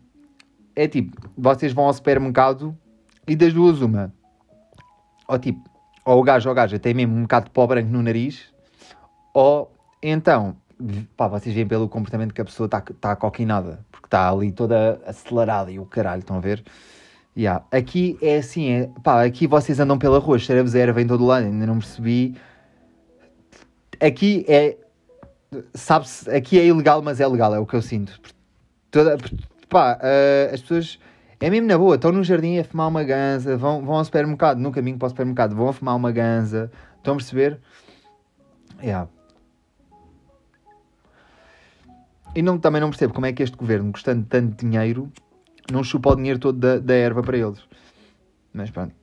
[0.75, 2.77] é tipo, vocês vão ao supermercado
[3.27, 4.13] e das duas uma,
[5.27, 5.67] ou tipo,
[6.05, 8.53] ou o gajo ou gaja tem mesmo um bocado de pó branco no nariz,
[9.33, 10.55] ou então,
[11.15, 15.01] pá, vocês veem pelo comportamento que a pessoa está tá coquinada, porque está ali toda
[15.05, 16.63] acelerada e o caralho, estão a ver?
[17.35, 17.63] Yeah.
[17.71, 21.25] Aqui é assim, é, pá, aqui vocês andam pela rua, cheira-vos a erva em todo
[21.25, 22.35] lado, ainda não percebi.
[23.99, 24.77] Aqui é,
[25.73, 28.19] sabe-se, aqui é ilegal, mas é legal, é o que eu sinto.
[28.89, 29.17] Toda,
[29.69, 30.99] pá, eh, as pessoas,
[31.39, 34.59] é mesmo na boa, estão no jardim a fumar uma ganza, vão, vão ao supermercado,
[34.59, 37.59] no caminho para o supermercado, vão a fumar uma ganza, estão a perceber?
[38.81, 39.09] Yeah.
[42.35, 45.11] E não, também não percebo como é que este governo, custando tanto dinheiro,
[45.71, 47.59] não chupa o dinheiro todo da, da erva para eles.
[48.53, 48.95] Mas pronto.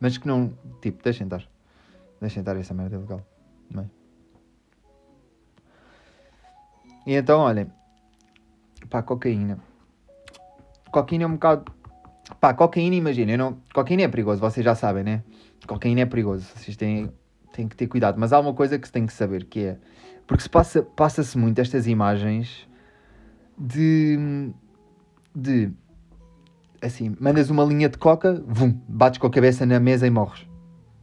[0.00, 0.52] Mas que não.
[0.80, 1.42] Tipo, deixem estar.
[2.20, 3.26] Deixem estar essa merda ilegal.
[3.70, 3.90] Bem.
[7.06, 7.70] E então, olhem.
[8.90, 9.58] Pá, cocaína.
[10.90, 11.72] Cocaína é um bocado.
[12.40, 13.36] Pá, cocaína, imagina.
[13.36, 13.58] Não...
[13.72, 15.22] Cocaína é perigoso, vocês já sabem, né?
[15.66, 16.44] Cocaína é perigoso.
[16.54, 17.12] Vocês têm,
[17.52, 18.18] têm que ter cuidado.
[18.18, 19.78] Mas há uma coisa que se tem que saber que é.
[20.26, 22.68] Porque se passa, passa-se muito estas imagens
[23.56, 24.52] de.
[25.34, 25.70] de.
[26.82, 30.46] assim, mandas uma linha de coca, vum, bates com a cabeça na mesa e morres.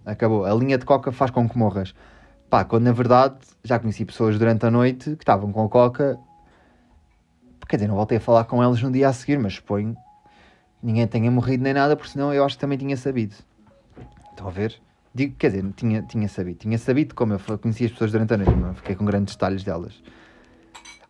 [0.06, 0.46] Acabou.
[0.46, 1.96] A linha de coca faz com que morras.
[2.50, 6.20] Pá, quando na verdade já conheci pessoas durante a noite que estavam com coca.
[7.68, 9.96] Quer dizer, não voltei a falar com elas no dia a seguir, mas suponho
[10.84, 13.34] ninguém tenha morrido nem nada, porque senão eu acho que também tinha sabido.
[14.32, 14.80] Estão a ver?
[15.16, 16.58] Digo, quer dizer, tinha, tinha sabido.
[16.58, 19.36] Tinha sabido como eu fa- conheci as pessoas durante a noite, não fiquei com grandes
[19.36, 20.02] detalhes delas.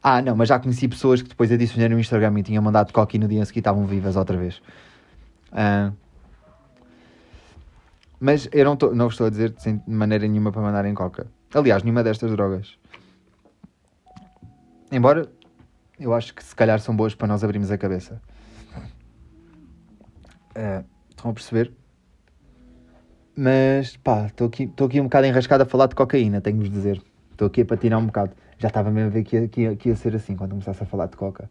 [0.01, 3.15] Ah, não, mas já conheci pessoas que depois adicionaram no Instagram e tinham mandado coca
[3.15, 4.61] e no dia a estavam vivas outra vez.
[5.51, 5.93] Ah,
[8.19, 11.27] mas eu não, tô, não estou a dizer de maneira nenhuma para mandarem coca.
[11.53, 12.77] Aliás, nenhuma destas drogas.
[14.91, 15.31] Embora
[15.97, 18.21] eu acho que se calhar são boas para nós abrirmos a cabeça.
[20.55, 21.73] Ah, estão a perceber?
[23.35, 27.01] Mas pá, estou aqui, aqui um bocado enrascado a falar de cocaína, tenho-vos de dizer.
[27.31, 28.31] Estou aqui a patinar um bocado.
[28.59, 30.83] Já estava mesmo a ver que ia, que, ia, que ia ser assim quando começasse
[30.83, 31.49] a falar de coca.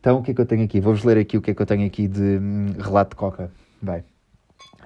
[0.00, 0.80] Então o que é que eu tenho aqui?
[0.80, 3.50] Vou-vos ler aqui o que é que eu tenho aqui de hum, relato de coca.
[3.82, 4.04] Bem,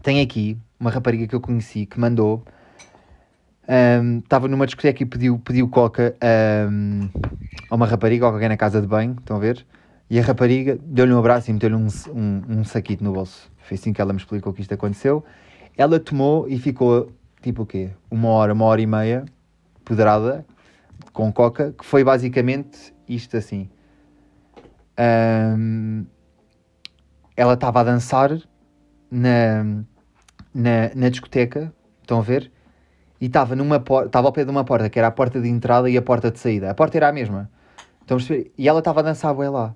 [0.02, 2.44] tenho aqui uma rapariga que eu conheci que mandou.
[3.68, 6.16] hum, Estava numa discoteca e pediu, pediu coca
[6.70, 7.08] hum,
[7.70, 9.64] a uma rapariga ou alguém na casa de banho, estão a ver?
[10.08, 13.50] E a rapariga deu-lhe um abraço e meteu-lhe um, um, um saquito no bolso.
[13.58, 15.24] Foi assim que ela me explicou que isto aconteceu.
[15.76, 17.90] Ela tomou e ficou tipo o quê?
[18.10, 19.24] Uma hora, uma hora e meia,
[19.84, 20.44] pedrada,
[21.12, 23.68] com coca, que foi basicamente isto assim.
[24.96, 26.04] Ahm,
[27.36, 28.38] ela estava a dançar
[29.10, 29.64] na,
[30.54, 32.52] na, na discoteca, estão a ver?
[33.20, 35.88] E estava numa estava ao pé de uma porta, que era a porta de entrada
[35.90, 36.70] e a porta de saída.
[36.70, 37.50] A porta era a mesma.
[38.00, 38.52] Estão a perceber?
[38.56, 39.74] E ela estava a dançar bué lá.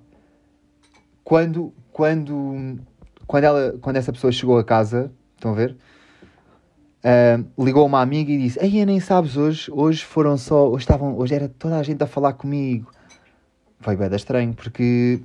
[1.23, 2.79] Quando, quando,
[3.25, 5.77] quando, ela, quando essa pessoa chegou a casa, estão a ver?
[7.07, 10.67] Ah, ligou uma amiga e disse: Ei, nem sabes, hoje, hoje foram só.
[10.67, 12.91] Hoje, estavam, hoje era toda a gente a falar comigo.
[13.79, 15.21] Foi bem estranho, porque.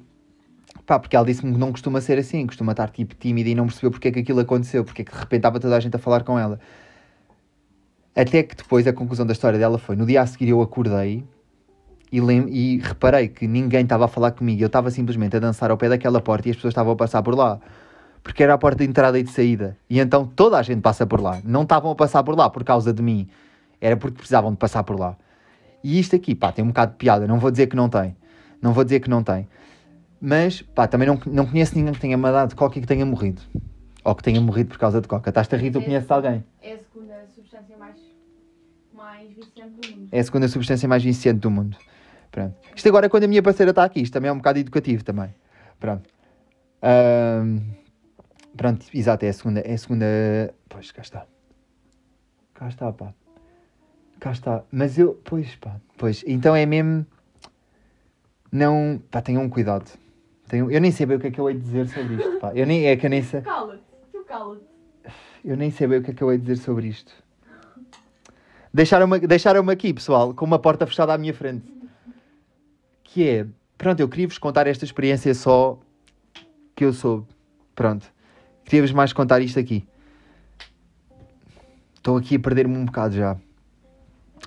[0.85, 3.67] Pá, porque ela disse-me que não costuma ser assim, costuma estar tipo tímida e não
[3.67, 5.97] percebeu porque é que aquilo aconteceu, porque é que de repente estava toda a gente
[5.97, 6.61] a falar com ela.
[8.15, 11.25] Até que depois a conclusão da história dela foi: no dia a seguir eu acordei
[12.13, 15.79] e, e reparei que ninguém estava a falar comigo, eu estava simplesmente a dançar ao
[15.79, 17.59] pé daquela porta e as pessoas estavam a passar por lá.
[18.23, 19.77] Porque era a porta de entrada e de saída.
[19.89, 21.41] E então toda a gente passa por lá.
[21.45, 23.29] Não estavam a passar por lá por causa de mim.
[23.81, 25.17] Era porque precisavam de passar por lá.
[25.83, 27.27] E isto aqui, pá, tem um bocado de piada.
[27.27, 28.15] Não vou dizer que não tem.
[28.61, 29.49] Não vou dizer que não tem.
[30.21, 33.41] Mas, pá, também não, não conheço ninguém que tenha mandado coca e que tenha morrido.
[34.05, 35.31] Ou que tenha morrido por causa de coca.
[35.31, 36.45] Estás-te a rir, tu conheces alguém.
[36.63, 37.97] É a segunda substância mais,
[38.93, 40.09] mais viciante do mundo.
[40.13, 41.77] É a segunda substância mais viciante do mundo.
[42.31, 42.55] Pronto.
[42.77, 44.03] Isto agora é quando a minha parceira está aqui.
[44.03, 45.35] Isto também é um bocado educativo também.
[45.79, 46.09] Pronto.
[46.83, 47.61] Ahm,
[48.61, 49.61] pronto, exato, é a segunda.
[49.61, 50.07] É a segunda.
[50.69, 51.27] Pois, cá está.
[52.53, 53.15] Cá está, pá.
[54.21, 54.63] Cá está.
[54.71, 55.19] Mas eu.
[55.25, 55.81] Pois, pá.
[55.97, 56.23] Pois.
[56.27, 57.07] Então é mesmo.
[58.53, 59.01] Não.
[59.11, 59.91] Pá, tenham cuidado.
[60.47, 60.71] Tenham...
[60.71, 62.53] Eu nem sei bem o que é que eu hei de dizer sobre isto, pá.
[62.55, 62.87] Eu nem.
[62.87, 63.41] É que eu nem sei.
[63.41, 64.63] Cala-te, tu cala-te.
[65.43, 67.15] Eu nem sei bem o que é que eu hei de dizer sobre isto.
[68.75, 71.65] Deixaram-me deixaram aqui, pessoal, com uma porta fechada à minha frente.
[73.03, 73.47] Que é,
[73.79, 75.81] pronto, eu queria-vos contar esta experiência só
[76.77, 77.27] que eu soube.
[77.75, 78.20] Pronto.
[78.71, 79.85] Queria-vos mais contar isto aqui.
[81.97, 83.37] Estou aqui a perder-me um bocado já.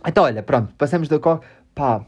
[0.07, 1.45] Então, olha, pronto, passamos da coca.
[1.75, 2.05] Pá.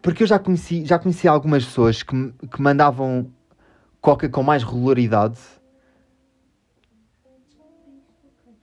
[0.00, 3.30] Porque eu já conheci, já conheci algumas pessoas que, que mandavam
[4.00, 5.40] coca com mais regularidade.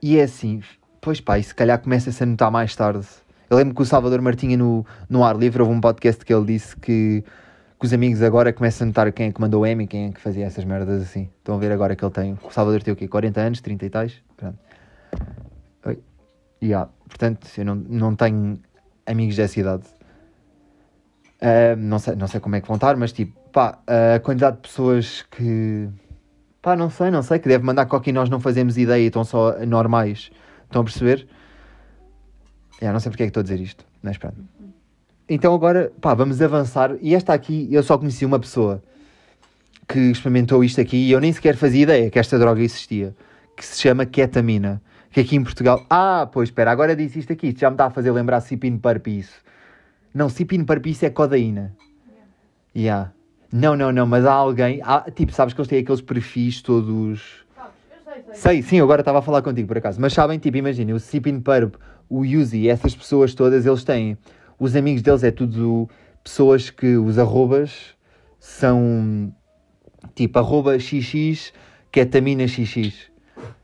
[0.02, 0.64] E é assim,
[1.00, 3.06] pois pá, e se calhar começa-se a notar mais tarde.
[3.52, 6.46] Eu lembro que o Salvador Martinha no, no Ar Livre houve um podcast que ele
[6.46, 7.24] disse que,
[7.80, 10.08] que os amigos agora começam a notar quem é que mandou o M e quem
[10.08, 11.30] é que fazia essas merdas assim.
[11.40, 12.38] Estão a ver agora que ele tem.
[12.44, 13.08] O Salvador tem o quê?
[13.08, 14.24] 40 anos, 30 e tais?
[14.38, 14.58] Pronto.
[15.86, 16.00] Oi.
[16.62, 16.90] Yeah.
[17.08, 18.60] Portanto, eu não, não tenho
[19.06, 19.84] amigos dessa idade.
[21.44, 23.78] Ah, não, sei, não sei como é que vão estar, mas tipo, pá,
[24.16, 25.90] a quantidade de pessoas que.
[26.62, 29.08] Pá, não sei, não sei, que deve mandar coca e nós não fazemos ideia e
[29.08, 30.32] estão só normais.
[30.64, 31.28] Estão a perceber?
[32.82, 34.38] Yeah, não sei porque é que estou a dizer isto, mas pronto.
[35.28, 36.96] Então agora, pá, vamos avançar.
[37.02, 38.84] E esta aqui, eu só conheci uma pessoa
[39.88, 43.16] que experimentou isto aqui e eu nem sequer fazia ideia que esta droga existia.
[43.56, 44.82] Que se chama ketamina.
[45.12, 45.86] Que aqui em Portugal...
[45.90, 47.50] Ah, pois, espera, agora disse isto aqui.
[47.50, 49.42] Isto já me está a fazer lembrar Cipin Purp isso.
[50.14, 51.76] Não, Cipin Purp isso é codeína.
[52.76, 53.12] Yeah.
[53.52, 54.82] Não, não, não, mas há alguém...
[54.84, 57.44] Há, tipo, sabes que eles têm aqueles perfis todos...
[58.34, 60.00] Sei, sim, agora estava a falar contigo por acaso.
[60.02, 61.76] Mas sabem, tipo, imaginem, o Sipin Purp,
[62.10, 64.18] o Uzi, essas pessoas todas, eles têm.
[64.60, 65.90] Os amigos deles é tudo
[66.24, 67.96] pessoas que os arrobas
[68.40, 69.34] são
[70.16, 71.54] tipo arroba xx,
[71.92, 73.12] ketamina xx.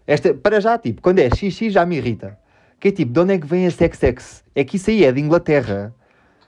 [0.07, 2.37] Esta, para já, tipo, quando é xx já me irrita.
[2.79, 5.11] Que é tipo, de onde é que vem a sex É que isso aí é
[5.11, 5.93] de Inglaterra.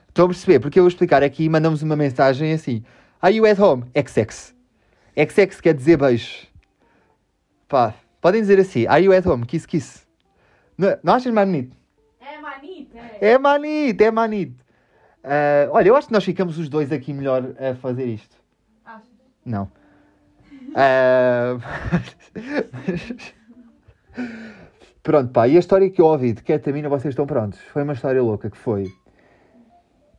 [0.08, 0.60] Estão a perceber?
[0.60, 2.82] Porque eu vou explicar aqui, mandamos uma mensagem assim.
[3.20, 3.84] Are you at home?
[3.94, 4.54] XX.
[5.16, 6.46] XX quer dizer beijo.
[7.68, 9.46] Pá, podem dizer assim, are you at home?
[9.46, 10.02] Kiss, kiss.
[10.76, 11.76] Não, não achas mais bonito?
[13.22, 14.64] É manito, é manito.
[15.22, 18.36] Ah, olha, eu acho que nós ficamos os dois aqui melhor a fazer isto.
[18.84, 19.06] Achas?
[19.46, 19.70] Não.
[20.74, 21.56] Ah,
[25.04, 27.60] Pronto, pá, e a história que eu ouvi de ketamina, vocês estão prontos?
[27.60, 28.92] Foi uma história louca que foi.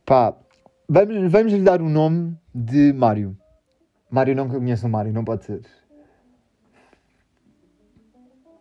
[0.06, 0.34] Pá,
[0.88, 3.36] vamos, vamos lhe dar o nome de Mário.
[4.10, 5.60] Mário não conhece o Mário, não pode ser.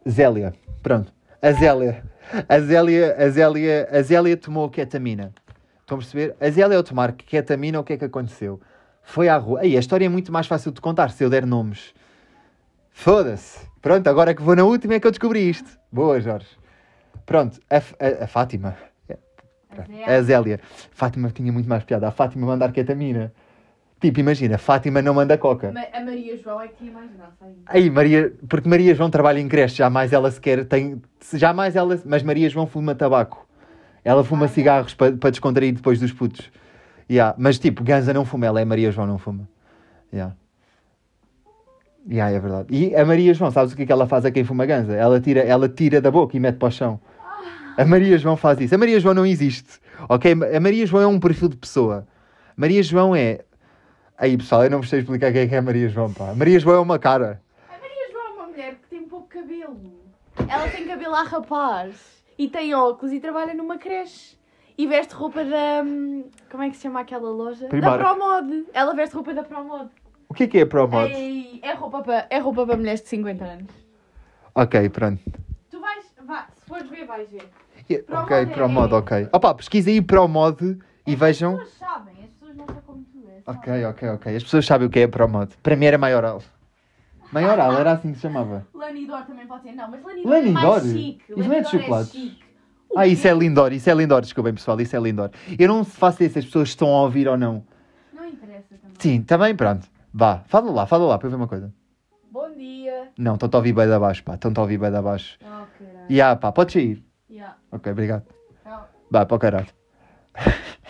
[0.08, 1.14] Zélia, pronto.
[1.42, 2.04] A Zélia.
[2.48, 5.34] A Zélia, a Zélia, a Zélia tomou ketamina.
[5.82, 6.36] Estão a perceber?
[6.40, 8.60] A Zélia ao tomar ketamina, o que é que aconteceu?
[9.04, 9.60] Foi à rua.
[9.62, 11.94] Aí, a história é muito mais fácil de contar se eu der nomes.
[12.92, 13.60] Foda-se.
[13.82, 15.70] Pronto, agora que vou na última é que eu descobri isto.
[15.92, 16.48] Boa, Jorge.
[17.26, 18.78] Pronto, a, a- a Fátima.
[20.08, 20.60] A Zélia.
[20.92, 22.08] Fátima tinha muito mais piada.
[22.08, 23.34] A Fátima mandar ketamina.
[24.04, 25.72] Tipo, imagina, Fátima não manda coca.
[25.72, 27.54] Ma- A Maria João é que tinha mais graça aí.
[27.68, 31.02] Aí, Maria, porque Maria João trabalha em creche, jamais ela sequer tem.
[31.34, 31.98] Jamais ela.
[32.06, 33.48] Mas Maria João fuma tabaco.
[34.04, 34.50] Ela fuma Ah, é?
[34.50, 36.52] cigarros para para descontrair depois dos putos.
[37.10, 37.34] Yeah.
[37.38, 39.48] Mas tipo, Ganza não fuma, ela é Maria João, não fuma.
[40.14, 40.36] Yeah.
[42.10, 42.68] Yeah, é verdade.
[42.70, 44.94] E a Maria João, sabes o que é que ela faz a quem fuma Ganza?
[44.94, 47.00] Ela tira, ela tira da boca e mete para o chão.
[47.78, 48.76] A Maria João faz isso.
[48.76, 49.80] A Maria João não existe.
[50.10, 50.34] Ok?
[50.54, 52.06] A Maria João é um perfil de pessoa.
[52.58, 53.40] Maria João é.
[54.24, 56.34] Aí pessoal, eu não vos sei explicar quem é que é a Maria João, pá.
[56.34, 57.42] Maria João é uma cara.
[57.68, 60.00] A Maria João é uma mulher que tem pouco cabelo.
[60.48, 62.24] Ela tem cabelo a rapaz.
[62.38, 64.38] E tem óculos e trabalha numa creche.
[64.78, 65.84] E veste roupa da.
[65.84, 67.68] hum, Como é que se chama aquela loja?
[67.68, 68.66] Da Promode.
[68.74, 69.90] Ela veste roupa da Promode.
[70.30, 71.12] O que é que é a Promod?
[71.14, 73.72] Ei, É roupa para é roupa para mulheres de 50 anos.
[74.56, 75.22] Ok, pronto.
[75.70, 76.06] Tu vais.
[76.26, 77.44] Vá, se fores ver, vais ver.
[78.06, 79.28] Promod ok, é- Promod, ok.
[79.34, 81.56] Opa, pesquisa aí Promod e vejam.
[81.56, 82.14] As pessoas sabem
[82.86, 83.33] como tu és.
[83.33, 83.33] sabem?
[83.46, 84.36] Ok, ok, ok.
[84.36, 85.52] As pessoas sabem o que é Promod.
[85.62, 86.42] Para mim era maioral.
[87.32, 88.66] Maioral, era assim que se chamava.
[88.74, 89.74] Lanidor também pode ser.
[89.74, 90.78] Não, mas Lanidor, Lanidor?
[90.80, 91.24] é mais chique.
[91.36, 92.18] Isso não é de Lanidor chocolate?
[92.18, 92.44] chique.
[92.90, 93.28] O Ah, isso quê?
[93.30, 95.32] é Lindor, isso é Lindor, desculpem pessoal, isso é Lindor.
[95.58, 97.66] Eu não faço isso se as pessoas estão a ouvir ou não.
[98.14, 98.96] Não interessa também.
[99.00, 99.88] Sim, também, pronto.
[100.14, 101.74] Vá, fala lá, fala lá para eu ver uma coisa.
[102.32, 103.10] Bom dia.
[103.18, 105.38] Não, estão-te a ouvir bem de abaixo, pá, estão-te a ouvir bem de abaixo.
[105.42, 106.32] Oh, caralho.
[106.32, 107.04] Ah, pá, podes sair.
[107.30, 107.58] Yeah.
[107.72, 108.26] Ok, obrigado.
[108.64, 108.88] Tchau.
[109.10, 109.68] Vá, para o caralho.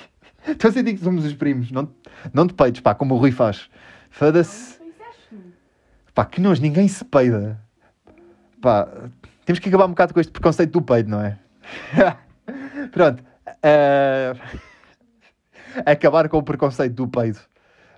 [0.47, 1.89] Estou a sentir que somos os primos, não,
[2.33, 3.69] não te peites, pá, como o Rui faz.
[4.09, 4.81] Foda-se.
[6.13, 7.59] Pá, que nós, ninguém se peida.
[8.61, 8.87] Pá,
[9.45, 11.37] temos que acabar um bocado com este preconceito do peido, não é?
[12.91, 13.23] Pronto.
[13.63, 14.33] eh,
[15.85, 17.39] acabar com o preconceito do peido.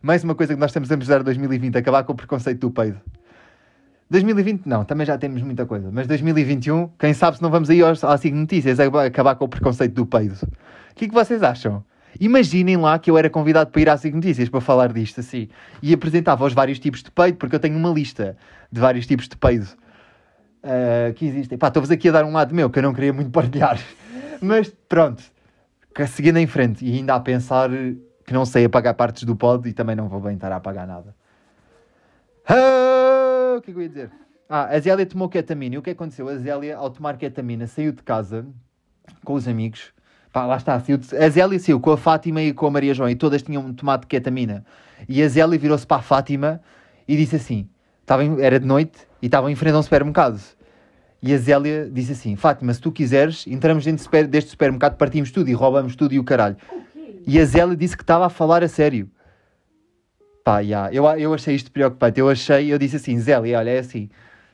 [0.02, 3.02] Mais uma coisa que nós estamos a de 2020, acabar com o preconceito do peido.
[4.10, 5.90] 2020 não, também já temos muita coisa.
[5.92, 9.94] Mas 2021, quem sabe se não vamos aí aos, SIG Notícias acabar com o preconceito
[9.94, 10.36] do peido.
[10.44, 11.84] O que é que vocês acham?
[12.20, 15.50] Imaginem lá que eu era convidado para ir às SIG Notícias para falar disto assim.
[15.82, 18.38] E apresentava os vários tipos de peido, porque eu tenho uma lista
[18.72, 19.68] de vários tipos de peido
[20.64, 21.58] uh, que existem.
[21.58, 23.80] Pá, estou-vos aqui a dar um lado meu que eu não queria muito partilhar.
[24.42, 25.24] Mas pronto,
[26.08, 27.70] seguindo em frente e ainda a pensar
[28.26, 30.88] que não sei apagar partes do pod e também não vou bem estar a apagar
[30.88, 31.16] nada.
[32.48, 34.12] Ah, o que é que eu ia dizer?
[34.48, 35.76] Ah, a Zélia tomou ketamina.
[35.76, 36.28] E o que aconteceu?
[36.28, 38.46] A Zélia, ao tomar ketamina, saiu de casa
[39.24, 39.95] com os amigos.
[40.36, 40.76] Pá, lá está.
[40.76, 44.06] A Zélia saiu com a Fátima e com a Maria João e todas tinham tomado
[44.06, 44.66] ketamina.
[45.08, 46.60] E a Zélia virou-se para a Fátima
[47.08, 47.70] e disse assim:
[48.02, 48.42] estava em...
[48.42, 50.38] era de noite e estavam em frente a um supermercado.
[51.24, 55.50] E a Zélia disse assim: Fátima, se tu quiseres, entramos dentro deste supermercado, partimos tudo
[55.50, 56.58] e roubamos tudo e o caralho.
[56.70, 57.24] Okay.
[57.26, 59.10] E a Zélia disse que estava a falar a sério.
[60.44, 62.20] Pá, yeah, eu, eu achei isto preocupante.
[62.20, 64.10] Eu achei, eu disse assim: Zélia, olha, é assim.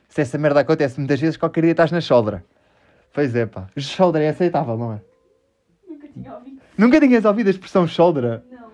[0.08, 2.44] Se essa merda acontece muitas vezes, qualquer dia estás na shoulder.
[3.12, 3.66] Pois é, pá.
[3.76, 5.11] Shoulder é aceitável, não é?
[6.14, 6.60] Tinha ouvido.
[6.76, 8.42] Nunca tinhas ouvido a expressão shoulder?
[8.50, 8.72] Não.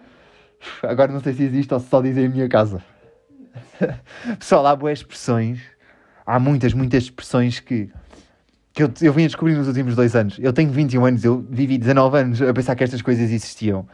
[0.82, 2.82] Agora não sei se existe ou se só dizem em minha casa.
[4.38, 5.60] Pessoal, há boas expressões
[6.28, 7.88] há muitas, muitas expressões que,
[8.74, 10.38] que eu, eu vim a descobrir nos últimos dois anos.
[10.38, 13.88] Eu tenho 21 anos, eu vivi 19 anos a pensar que estas coisas existiam.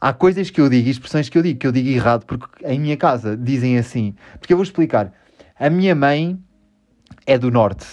[0.00, 2.80] Há coisas que eu digo, expressões que eu digo, que eu digo errado, porque em
[2.80, 4.14] minha casa dizem assim.
[4.38, 5.12] Porque eu vou explicar.
[5.58, 6.38] A minha mãe
[7.26, 7.86] é do norte.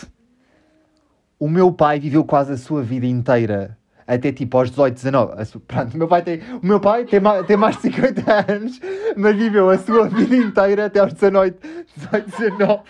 [1.38, 3.78] O meu pai viveu quase a sua vida inteira
[4.08, 5.60] até tipo aos 18, 19.
[5.68, 8.80] Pronto, meu pai tem, o meu pai tem, mais, tem mais de 50 anos,
[9.16, 11.56] mas viveu a sua vida inteira até aos 19,
[11.96, 12.82] 18, 19.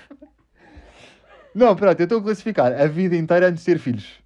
[1.55, 4.23] Não, pronto, eu estou a classificar a vida inteira antes de ter filhos.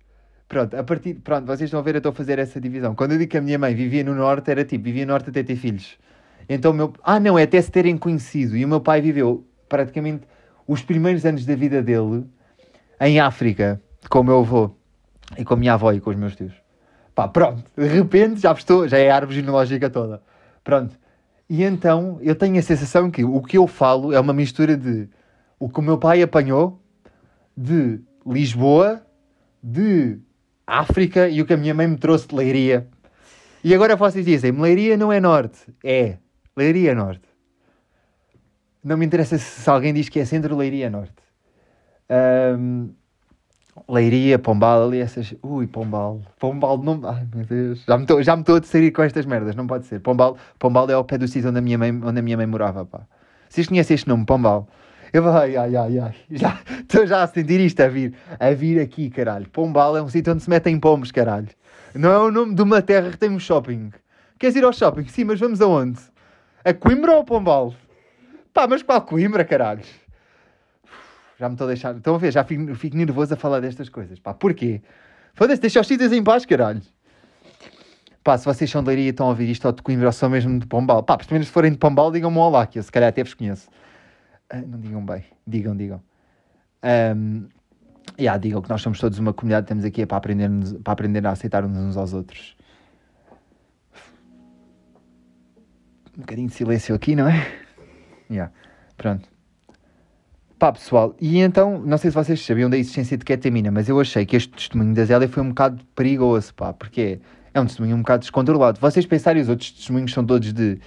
[0.47, 1.15] Pronto, a partir.
[1.15, 2.95] Pronto, vocês estão a ver, eu estou a fazer essa divisão.
[2.95, 5.29] Quando eu digo que a minha mãe vivia no Norte, era tipo, vivia no Norte
[5.29, 5.97] até ter filhos.
[6.47, 6.93] Então meu.
[7.03, 8.55] Ah, não, é até se terem conhecido.
[8.55, 10.23] E o meu pai viveu praticamente
[10.65, 12.25] os primeiros anos da vida dele
[13.01, 14.71] em África, com o meu avô
[15.37, 16.53] e com a minha avó e com os meus tios.
[17.17, 20.21] Pá, pronto, de repente já estou, já é a árvore genealógica toda.
[20.63, 20.95] Pronto.
[21.49, 25.09] E então eu tenho a sensação que o que eu falo é uma mistura de
[25.57, 26.79] o que o meu pai apanhou
[27.57, 29.01] de Lisboa,
[29.63, 30.19] de
[30.67, 32.87] África e o que a minha mãe me trouxe de Leiria.
[33.63, 35.73] E agora vocês dizem, Leiria não é norte.
[35.83, 36.19] É,
[36.55, 37.27] Leiria é norte.
[38.83, 41.15] Não me interessa se alguém diz que é centro, Leiria é norte.
[42.59, 42.93] Um,
[43.89, 45.33] Leiria, Pombal, ali essas...
[45.41, 46.21] Ui, Pombal.
[46.39, 46.99] Pombal não...
[47.07, 47.85] Ai, meu Deus.
[47.87, 47.97] Já
[48.35, 50.01] me estou a sair com estas merdas, não pode ser.
[50.01, 52.45] Pombal, Pombal é ao pé do sítio onde a minha mãe, onde a minha mãe
[52.45, 53.01] morava, pá.
[53.47, 54.67] Vocês conhecem este nome, Pombal?
[55.13, 56.15] Eu, ai, ai, ai, ai.
[56.29, 59.47] Já, estou já a sentir isto a vir, a vir aqui, caralho.
[59.49, 61.47] Pombal é um sítio onde se metem pombos, caralho.
[61.95, 63.91] Não é o nome de uma terra que tem um shopping.
[64.37, 65.07] Queres ir ao shopping?
[65.07, 65.99] Sim, mas vamos aonde?
[66.63, 67.73] A Coimbra ou a Pombal?
[68.53, 69.81] Pá, mas qual Coimbra, caralho?
[71.39, 71.95] Já me estou a deixar.
[71.95, 72.31] Estão a ver?
[72.31, 74.19] Já fico, fico nervoso a falar destas coisas.
[74.19, 74.81] Pá, porquê?
[75.33, 76.81] Foda-se, deixa os sítios em paz, caralho.
[78.23, 80.11] Pá, se vocês são de Leiria e estão a ouvir isto ou de Coimbra ou
[80.11, 82.83] são mesmo de Pombal, pá, pelo menos se forem de Pombal, digam-me olá, que eu
[82.83, 83.69] se calhar até vos conheço.
[84.51, 86.01] Uh, não digam bem, digam, digam.
[86.83, 87.47] Um,
[88.19, 90.49] yeah, digam que nós somos todos uma comunidade, estamos aqui para aprender,
[90.83, 92.57] para aprender a aceitar uns aos outros.
[96.17, 97.47] Um bocadinho de silêncio aqui, não é?
[98.29, 98.51] Yeah.
[98.97, 99.36] Pronto.
[100.59, 103.99] Pá, pessoal, e então, não sei se vocês sabiam da existência de ketamina, mas eu
[103.99, 107.19] achei que este testemunho da Zélia foi um bocado perigoso, pá, porque
[107.53, 108.79] é um testemunho um bocado descontrolado.
[108.79, 110.79] Vocês pensarem, os outros testemunhos são todos de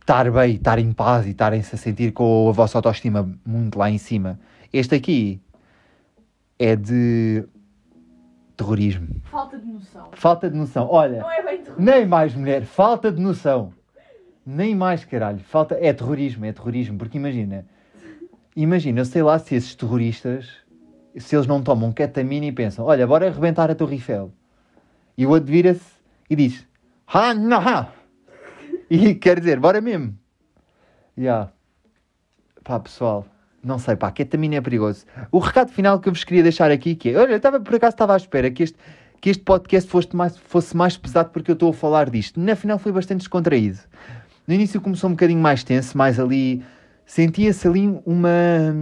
[0.00, 3.90] estar bem, estar em paz e estarem-se a sentir com a vossa autoestima muito lá
[3.90, 4.38] em cima.
[4.70, 5.40] Este aqui
[6.58, 7.46] é de
[8.54, 9.08] terrorismo.
[9.30, 10.08] Falta de noção.
[10.12, 10.88] Falta de noção.
[10.90, 11.90] Olha, não é bem terrorismo.
[11.90, 13.72] nem mais mulher, falta de noção.
[14.44, 15.38] Nem mais, caralho.
[15.38, 15.78] Falta...
[15.80, 16.98] É terrorismo, é terrorismo.
[16.98, 17.64] Porque imagina,
[18.62, 20.48] imagina, eu sei lá se esses terroristas,
[21.16, 24.32] se eles não tomam ketamina e pensam, olha, bora arrebentar a Torre Eiffel.
[25.16, 25.84] E o outro vira-se
[26.28, 26.66] e diz,
[27.06, 27.92] ha, não, ha.
[28.90, 30.16] E quer dizer, bora mesmo.
[31.16, 31.22] Já.
[31.22, 31.52] Yeah.
[32.64, 33.26] Pá, pessoal,
[33.64, 35.06] não sei, pá, ketamina é perigoso.
[35.32, 37.74] O recado final que eu vos queria deixar aqui que é, olha, eu estava, por
[37.74, 38.76] acaso estava à espera que este,
[39.20, 42.38] que este podcast fosse mais, fosse mais pesado porque eu estou a falar disto.
[42.40, 43.78] Na final foi bastante descontraído.
[44.46, 46.62] No início começou um bocadinho mais tenso, mais ali,
[47.08, 48.76] sentia-se ali uma,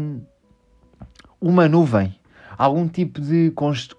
[1.40, 2.18] uma nuvem.
[2.58, 3.94] Algum tipo de const...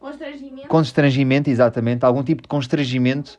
[0.00, 0.68] Constrangimento.
[0.68, 2.04] Constrangimento, exatamente.
[2.04, 3.36] Algum tipo de constrangimento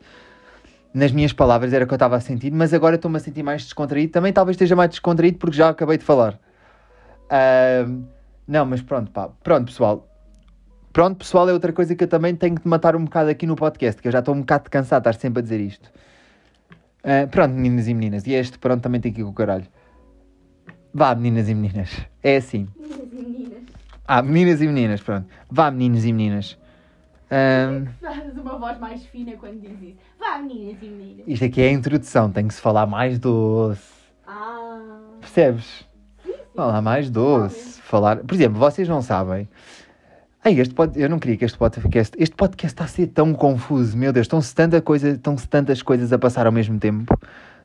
[0.94, 3.42] nas minhas palavras era o que eu estava a sentir, mas agora estou-me a sentir
[3.42, 4.12] mais descontraído.
[4.12, 6.38] Também talvez esteja mais descontraído porque já acabei de falar.
[7.24, 8.04] Uh,
[8.46, 9.28] não, mas pronto, pá.
[9.42, 10.08] Pronto, pessoal.
[10.92, 13.56] Pronto, pessoal, é outra coisa que eu também tenho de matar um bocado aqui no
[13.56, 15.90] podcast, que eu já estou um bocado cansado de estar sempre a dizer isto.
[17.06, 18.26] Ah, pronto, meninas e meninas.
[18.26, 19.66] E este, pronto, também tem que ir com o caralho.
[20.92, 22.04] Vá, meninas e meninas.
[22.20, 22.66] É assim.
[22.76, 23.62] Meninas e meninas.
[24.08, 25.28] Ah, meninas e meninas, pronto.
[25.48, 26.58] Vá, meninos e meninas.
[27.30, 29.98] Ahm, Fazes uma voz mais fina quando dizes isso.
[30.18, 31.24] Vá, meninas e meninas.
[31.28, 33.82] isto aqui é a introdução, tem que se falar mais doce.
[34.26, 34.98] Ah.
[35.20, 35.86] Percebes?
[36.56, 37.80] Falar mais doce.
[37.82, 38.16] Falar...
[38.18, 39.48] Por exemplo, vocês não sabem.
[40.46, 40.96] Ai, este pod...
[40.96, 42.16] Eu não queria que este podcast.
[42.16, 45.20] Este podcast está a ser tão confuso, meu Deus, estão-se tanta coisa...
[45.50, 47.18] tantas coisas a passar ao mesmo tempo.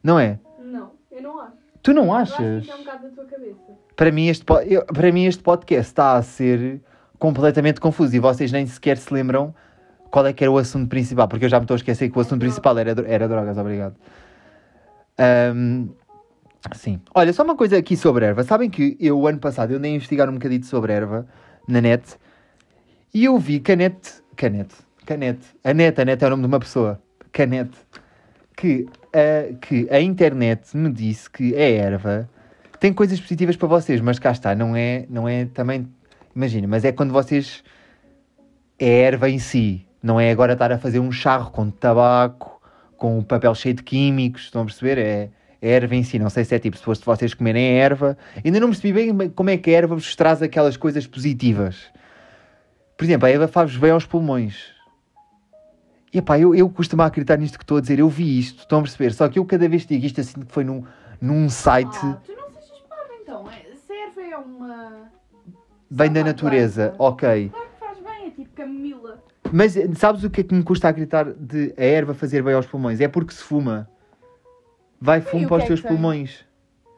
[0.04, 0.40] Não é?
[0.66, 1.54] Não, eu não acho.
[1.84, 2.68] Tu não Eu acho que achas?
[2.70, 3.72] é um bocado da tua cabeça.
[3.96, 6.82] Para mim, este, po- eu- para mim, este podcast está a ser
[7.20, 9.54] completamente confuso e vocês nem sequer se lembram
[10.10, 12.18] qual é que era o assunto principal, porque eu já me estou a esquecer que
[12.18, 13.96] o assunto principal era, era drogas, obrigado.
[15.20, 15.90] Ahm,
[16.74, 17.00] sim.
[17.14, 18.44] Olha, só uma coisa aqui sobre erva.
[18.44, 21.28] Sabem que eu, o ano passado, eu andei a investigar um bocadinho sobre erva
[21.68, 22.18] na net
[23.14, 23.60] e eu vi.
[23.60, 24.22] Canete.
[24.36, 24.76] Canete.
[25.64, 27.02] A net, a net é o nome de uma pessoa.
[27.32, 27.78] Canete.
[28.56, 32.30] Que a, que a internet me disse que a erva
[32.80, 35.88] tem coisas positivas para vocês, mas cá está, não é, não é também.
[36.36, 37.64] Imagina, mas é quando vocês.
[38.80, 42.60] É a erva em si, não é agora estar a fazer um charro com tabaco,
[42.98, 44.98] com um papel cheio de químicos, estão a perceber?
[44.98, 45.30] É,
[45.62, 48.18] é erva em si, não sei se é tipo, se fosse vocês comerem erva.
[48.44, 51.92] Ainda não percebi bem como é que a erva vos traz aquelas coisas positivas.
[53.02, 54.68] Por exemplo, a erva faz bem aos pulmões.
[56.14, 58.78] E epá, eu, eu costumo acreditar nisto que estou a dizer, eu vi isto, estão
[58.78, 59.12] a perceber?
[59.12, 60.84] Só que eu cada vez digo isto assim que foi num,
[61.20, 61.98] num site.
[61.98, 63.48] Ah, tu não sejas parvo então.
[63.50, 65.10] É, serve é uma.
[65.90, 67.50] Vem da Só natureza, ok.
[67.50, 69.24] Claro que faz bem, é tipo camomila.
[69.52, 72.54] Mas eh, sabes o que é que me custa acreditar de a erva fazer bem
[72.54, 73.02] aos pulmões?
[73.02, 73.90] É porque se fuma.
[75.00, 76.46] Vai fumo para os é teus pulmões.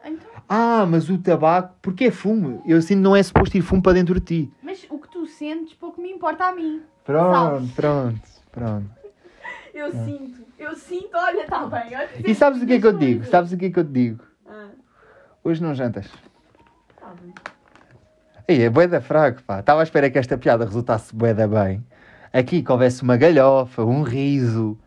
[0.06, 2.62] Então, Ah, mas o tabaco, porque é fumo?
[2.66, 4.52] Eu sinto que não é suposto ir fumo para dentro de ti.
[4.62, 6.82] mas o que tu sentes pouco me importa a mim.
[7.06, 7.72] Pronto, Sabes?
[7.72, 8.22] pronto,
[8.52, 8.90] pronto.
[9.74, 11.96] Eu sinto, eu sinto, olha, está bem.
[11.96, 13.14] Olha, E sabes o que é que eu te digo?
[13.22, 13.32] coisas.
[13.32, 14.24] Sabes o que é que eu te digo?
[14.48, 14.68] Ah,
[15.44, 16.06] Hoje não jantas.
[17.00, 17.34] tá bem.
[18.48, 19.62] Aí, é bué da fraco, pá.
[19.62, 21.84] Estava à espera que esta piada resultasse bué da bem.
[22.32, 24.78] Aqui que houvesse uma galhofa, um riso.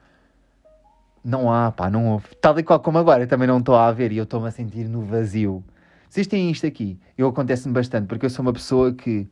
[1.24, 2.28] Não há, pá, não houve.
[2.41, 4.53] Tal e qual como agora, eu também não estou a ver e eu estou-me a
[4.53, 5.64] sentir no vazio.
[6.09, 6.97] Vocês têm isto aqui.
[7.18, 9.28] Eu acontece-me bastante, porque eu sou uma pessoa que...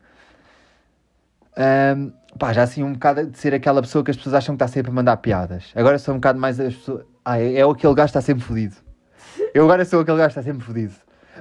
[1.57, 4.63] ahm, pá, já assim um bocado de ser aquela pessoa que as pessoas acham que
[4.63, 5.73] está sempre a mandar piadas.
[5.75, 7.05] Agora sou um bocado mais as pessoas...
[7.25, 8.77] Ah, é, é aquele gajo que está sempre fodido.
[9.55, 10.95] Eu agora sou aquele gajo que está sempre fodido.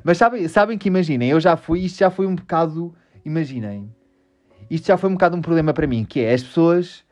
[0.04, 3.94] Mas sabem, sabem que imaginem, eu já fui, isto já foi um bocado, imaginem,
[4.70, 7.04] isto já foi um bocado um problema para mim, que é as pessoas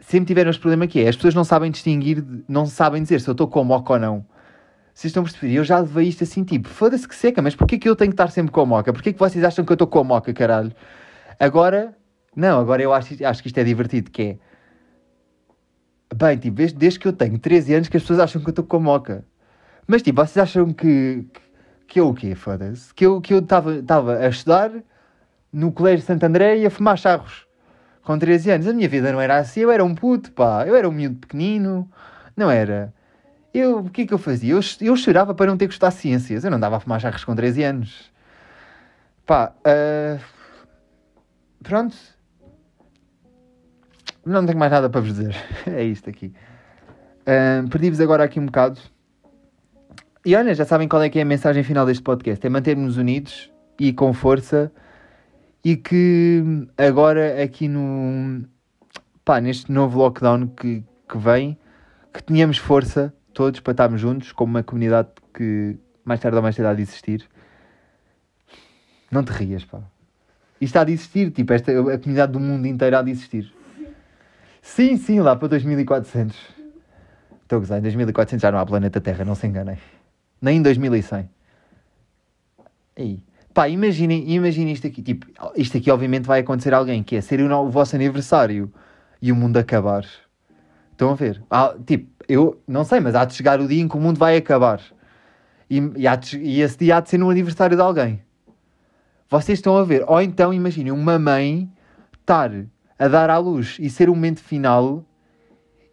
[0.00, 3.28] sempre tiveram este problema que é, as pessoas não sabem distinguir, não sabem dizer se
[3.28, 4.26] eu estou com moca ou não.
[4.92, 5.54] Vocês estão a perceber?
[5.54, 8.14] Eu já levei isto assim, tipo, foda-se que seca, mas porquê que eu tenho que
[8.14, 8.92] estar sempre com a moca?
[8.92, 10.72] Porquê que vocês acham que eu estou com a moca, caralho?
[11.38, 11.96] Agora,
[12.34, 14.38] não, agora eu acho, acho que isto é divertido, que é,
[16.14, 18.52] bem, tipo, desde, desde que eu tenho 13 anos que as pessoas acham que eu
[18.52, 19.24] estou com a moca.
[19.86, 21.26] Mas, tipo, vocês acham que,
[21.86, 22.94] que eu o quê, foda-se?
[22.94, 24.70] Que eu que eu estava a estudar
[25.52, 27.46] no Colégio Santo André e a fumar charros
[28.02, 28.66] com 13 anos.
[28.66, 30.66] A minha vida não era assim, eu era um puto, pá.
[30.66, 31.90] Eu era um miúdo pequenino,
[32.36, 32.94] não era.
[33.52, 34.54] Eu, o que é que eu fazia?
[34.54, 36.44] Eu, eu chorava para não ter que estudar ciências.
[36.44, 38.12] Eu não dava a fumar charros com 13 anos.
[39.26, 40.18] Pá, ah,
[41.62, 41.96] pronto.
[44.24, 45.34] Não tenho mais nada para vos dizer.
[45.66, 46.32] É isto aqui.
[47.26, 48.78] Ah, Perdi-vos agora aqui um bocado.
[50.24, 52.44] E olha, já sabem qual é que é a mensagem final deste podcast.
[52.46, 54.72] É manter-nos unidos e com força.
[55.64, 56.42] E que
[56.76, 58.44] agora aqui no...
[59.24, 61.56] Pá, neste novo lockdown que, que vem,
[62.12, 66.56] que tenhamos força todos para estarmos juntos como uma comunidade que mais tarde ou mais
[66.56, 67.28] cedo há de existir.
[69.10, 69.80] Não te rias, pá.
[70.62, 73.52] Isto há de existir, tipo, esta, a comunidade do mundo inteiro há de existir.
[74.62, 76.36] Sim, sim, lá para 2400.
[77.42, 79.76] Estou a gozar, em 2400 já não há planeta Terra, não se enganem.
[80.40, 81.28] Nem em 2100.
[82.96, 83.20] Aí.
[83.52, 85.02] Pá, imaginem, imaginem isto aqui.
[85.02, 88.72] Tipo, isto aqui obviamente vai acontecer a alguém, que é ser o, o vosso aniversário
[89.20, 90.06] e o mundo acabar.
[90.92, 91.42] Estão a ver?
[91.84, 94.36] Tipo, eu não sei, mas há de chegar o dia em que o mundo vai
[94.36, 94.80] acabar.
[95.68, 98.22] E, e, de- e esse dia há de ser no aniversário de alguém.
[99.32, 100.04] Vocês estão a ver?
[100.06, 101.66] Ou então imaginem uma mãe
[102.20, 102.50] estar
[102.98, 105.02] a dar à luz e ser o momento final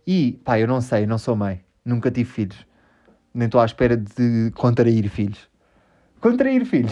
[0.06, 2.66] e, pá, eu não sei, eu não sou mãe, nunca tive filhos,
[3.34, 5.48] nem estou à espera de contrair filhos.
[6.20, 6.92] Contrair filhos?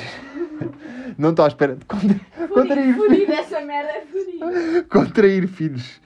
[1.20, 3.28] não estou à espera de contra- contrair Fudi, filhos.
[3.28, 6.00] dessa merda, é contrair filhos.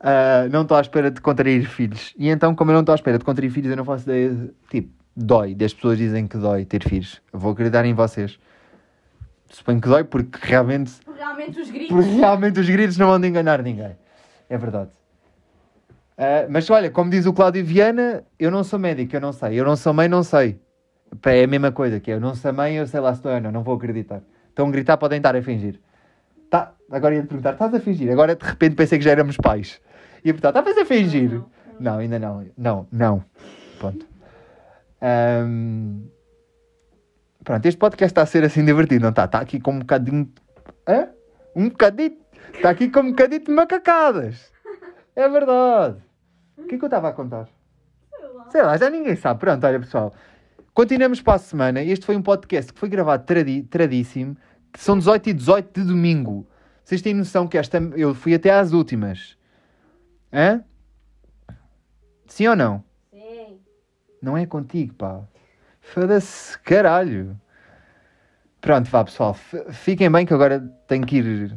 [0.00, 2.12] Ah, não estou à espera de contrair filhos.
[2.18, 4.30] E então, como eu não estou à espera de contrair filhos, eu não faço ideia.
[4.34, 5.54] de- Tipo, dói.
[5.54, 7.22] Das pessoas dizem que dói ter filhos.
[7.32, 8.36] Eu vou acreditar em vocês.
[9.52, 11.88] Suponho que dói porque realmente, Realmente os gritos.
[11.94, 13.96] porque realmente os gritos não vão de enganar ninguém.
[14.48, 14.90] É verdade.
[16.16, 19.60] Ah, mas olha, como diz o Cláudio Viana, eu não sou médico, eu não sei.
[19.60, 20.58] Eu não sou mãe, não sei.
[21.26, 23.32] É a mesma coisa, que é, eu não sou mãe, eu sei lá se estou
[23.32, 24.22] ou não, não vou acreditar.
[24.48, 25.78] Estão a gritar, podem estar a fingir.
[26.50, 28.10] Tá, agora ia-te perguntar, estás a fingir?
[28.10, 29.80] Agora de repente pensei que já éramos pais.
[30.24, 31.30] Ia perguntar, estavas a fingir?
[31.30, 31.46] Não,
[31.78, 32.46] Não, ainda não.
[32.56, 33.24] Não, não.
[33.80, 34.06] Ponto.
[35.00, 36.04] Ahm,
[37.44, 39.24] Pronto, este podcast está a ser assim divertido, não está?
[39.24, 40.32] Está aqui com um bocadinho.
[40.88, 41.08] Hã?
[41.56, 42.16] Um bocadinho.
[42.54, 44.52] Está aqui com um bocadinho de macacadas.
[45.16, 45.98] É verdade.
[46.56, 47.48] O que é que eu estava a contar?
[48.08, 48.50] Sei lá.
[48.50, 49.40] Sei lá, já ninguém sabe.
[49.40, 50.14] Pronto, olha pessoal.
[50.72, 51.82] Continuamos para a semana.
[51.82, 54.36] Este foi um podcast que foi gravado tradi tradiíssimo.
[54.72, 56.46] Que são 18 e 18 de domingo.
[56.84, 57.78] Vocês têm noção que esta.
[57.96, 59.36] Eu fui até às últimas.
[60.32, 60.64] Hã?
[62.26, 62.84] Sim ou não?
[63.10, 63.58] Sim.
[64.22, 65.22] Não é contigo, pá.
[65.82, 67.38] Foda-se, caralho.
[68.60, 69.34] Pronto, vá pessoal.
[69.70, 71.56] Fiquem bem que agora tenho que ir.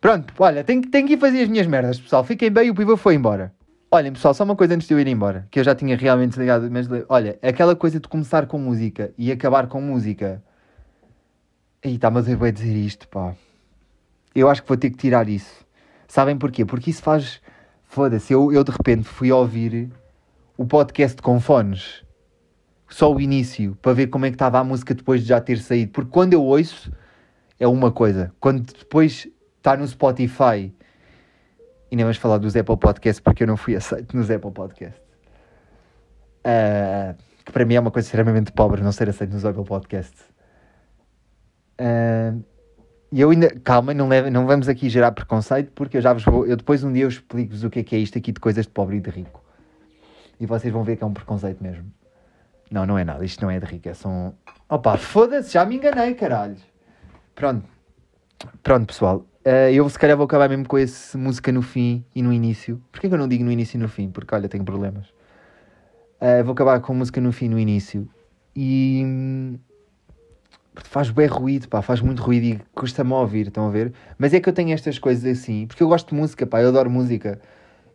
[0.00, 2.22] Pronto, olha, tenho, tenho que ir fazer as minhas merdas, pessoal.
[2.22, 3.52] Fiquem bem, o pivô foi embora.
[3.90, 6.30] Olhem, pessoal, só uma coisa antes de eu ir embora, que eu já tinha realmente
[6.30, 10.42] desligado, mas olha, aquela coisa de começar com música e acabar com música.
[11.84, 13.34] Ih, está-me a doer dizer isto, pá.
[14.34, 15.66] Eu acho que vou ter que tirar isso.
[16.06, 16.64] Sabem porquê?
[16.64, 17.40] Porque isso faz.
[17.84, 19.90] Foda-se, eu, eu de repente fui ouvir
[20.58, 22.04] o podcast com fones.
[22.88, 25.58] Só o início, para ver como é que estava a música depois de já ter
[25.58, 25.92] saído.
[25.92, 26.92] Porque quando eu ouço,
[27.60, 28.32] é uma coisa.
[28.40, 30.74] Quando depois está no Spotify,
[31.90, 35.00] e nem vamos falar dos Apple Podcasts, porque eu não fui aceito nos Apple Podcasts.
[36.42, 40.24] Ah, que para mim é uma coisa extremamente pobre não ser aceito nos Apple Podcasts.
[41.78, 42.34] Ah,
[43.12, 46.24] e eu ainda, calma, não, leve, não vamos aqui gerar preconceito, porque eu já vos
[46.24, 48.40] vou, eu depois um dia eu explico-vos o que é que é isto aqui de
[48.40, 49.47] coisas de pobre e de rico.
[50.40, 51.84] E vocês vão ver que é um preconceito mesmo.
[52.70, 54.32] Não, não é nada, isto não é de rico, é um...
[54.68, 56.56] Opa, foda-se, já me enganei, caralho.
[57.34, 57.64] Pronto,
[58.62, 62.20] pronto pessoal, Eh, eu se calhar vou acabar mesmo com esse música no fim e
[62.20, 62.82] no início.
[62.92, 64.10] Porquê que eu não digo no início e no fim?
[64.10, 65.06] Porque olha, tenho problemas.
[66.20, 68.06] Eh, vou acabar com música no fim e no início.
[68.54, 69.58] E hum,
[70.74, 73.94] faz bem ruído, pá, faz muito ruído e custa-me ouvir, estão a ver?
[74.18, 76.68] Mas é que eu tenho estas coisas assim, porque eu gosto de música, pá, eu
[76.68, 77.40] adoro música.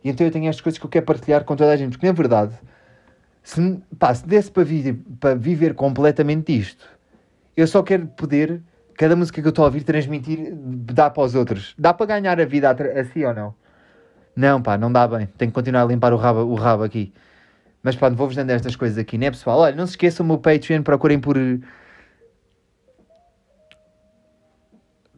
[0.04, 2.06] E então eu tenho estas coisas que eu quero partilhar com toda a gente, porque
[2.06, 2.52] na verdade,
[3.42, 6.86] se, pá, se desse para viver, para viver completamente isto,
[7.56, 8.60] eu só quero poder,
[8.98, 11.74] cada música que eu estou a ouvir, transmitir, dar para os outros.
[11.78, 13.54] Dá para ganhar a vida assim ou não?
[14.36, 15.26] Não, pá, não dá bem.
[15.38, 17.12] Tenho que continuar a limpar o rabo, o rabo aqui.
[17.82, 19.60] Mas pronto, vou-vos dando estas coisas aqui, né pessoal?
[19.60, 21.36] Olha, não se esqueçam o meu Patreon, procurem por...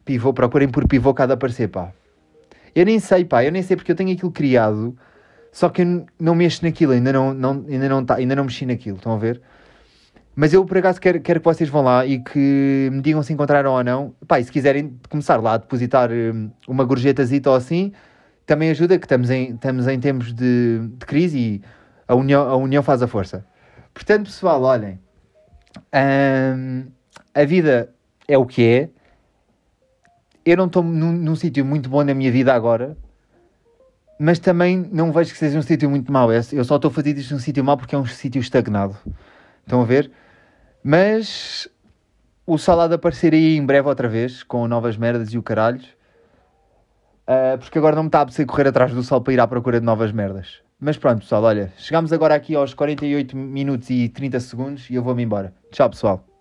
[0.05, 1.91] Pivô, procurem por pivô cada aparecer, pá.
[2.77, 4.95] Eu nem sei, pá, eu nem sei porque eu tenho aquilo criado,
[5.51, 8.67] só que eu não mexo naquilo, ainda não, não, ainda não, tá, ainda não mexi
[8.67, 9.41] naquilo, estão a ver?
[10.35, 13.33] Mas eu por acaso quero, quero que vocês vão lá e que me digam se
[13.33, 14.13] encontraram ou não.
[14.27, 17.91] Pá, e se quiserem começar lá a depositar hum, uma gorjetazita ou assim,
[18.45, 21.61] também ajuda, que estamos em, estamos em tempos de, de crise e
[22.07, 23.43] a união, a união faz a força.
[23.91, 24.99] Portanto, pessoal, olhem,
[26.55, 26.85] hum,
[27.33, 27.91] a vida
[28.27, 28.89] é o que é.
[30.47, 32.95] Eu não estou num, num sítio muito bom na minha vida agora,
[34.17, 36.31] mas também não vejo que seja um sítio muito mau.
[36.31, 38.95] Eu eu só estou a fazer isto num sítio mau porque é um sítio estagnado.
[39.65, 40.09] Estão a ver?
[40.81, 41.67] Mas
[42.45, 45.43] o sol há de aparecer aí em breve outra vez, com novas merdas e o
[45.43, 45.81] caralho.
[47.27, 49.47] Ah, porque agora não me está a apetecer correr atrás do sol para ir à
[49.47, 50.61] procura de novas merdas.
[50.79, 55.03] Mas pronto, pessoal, olha, chegamos agora aqui aos 48 minutos e 30 segundos e eu
[55.03, 55.53] vou-me embora.
[55.73, 56.36] Tchau, pessoal.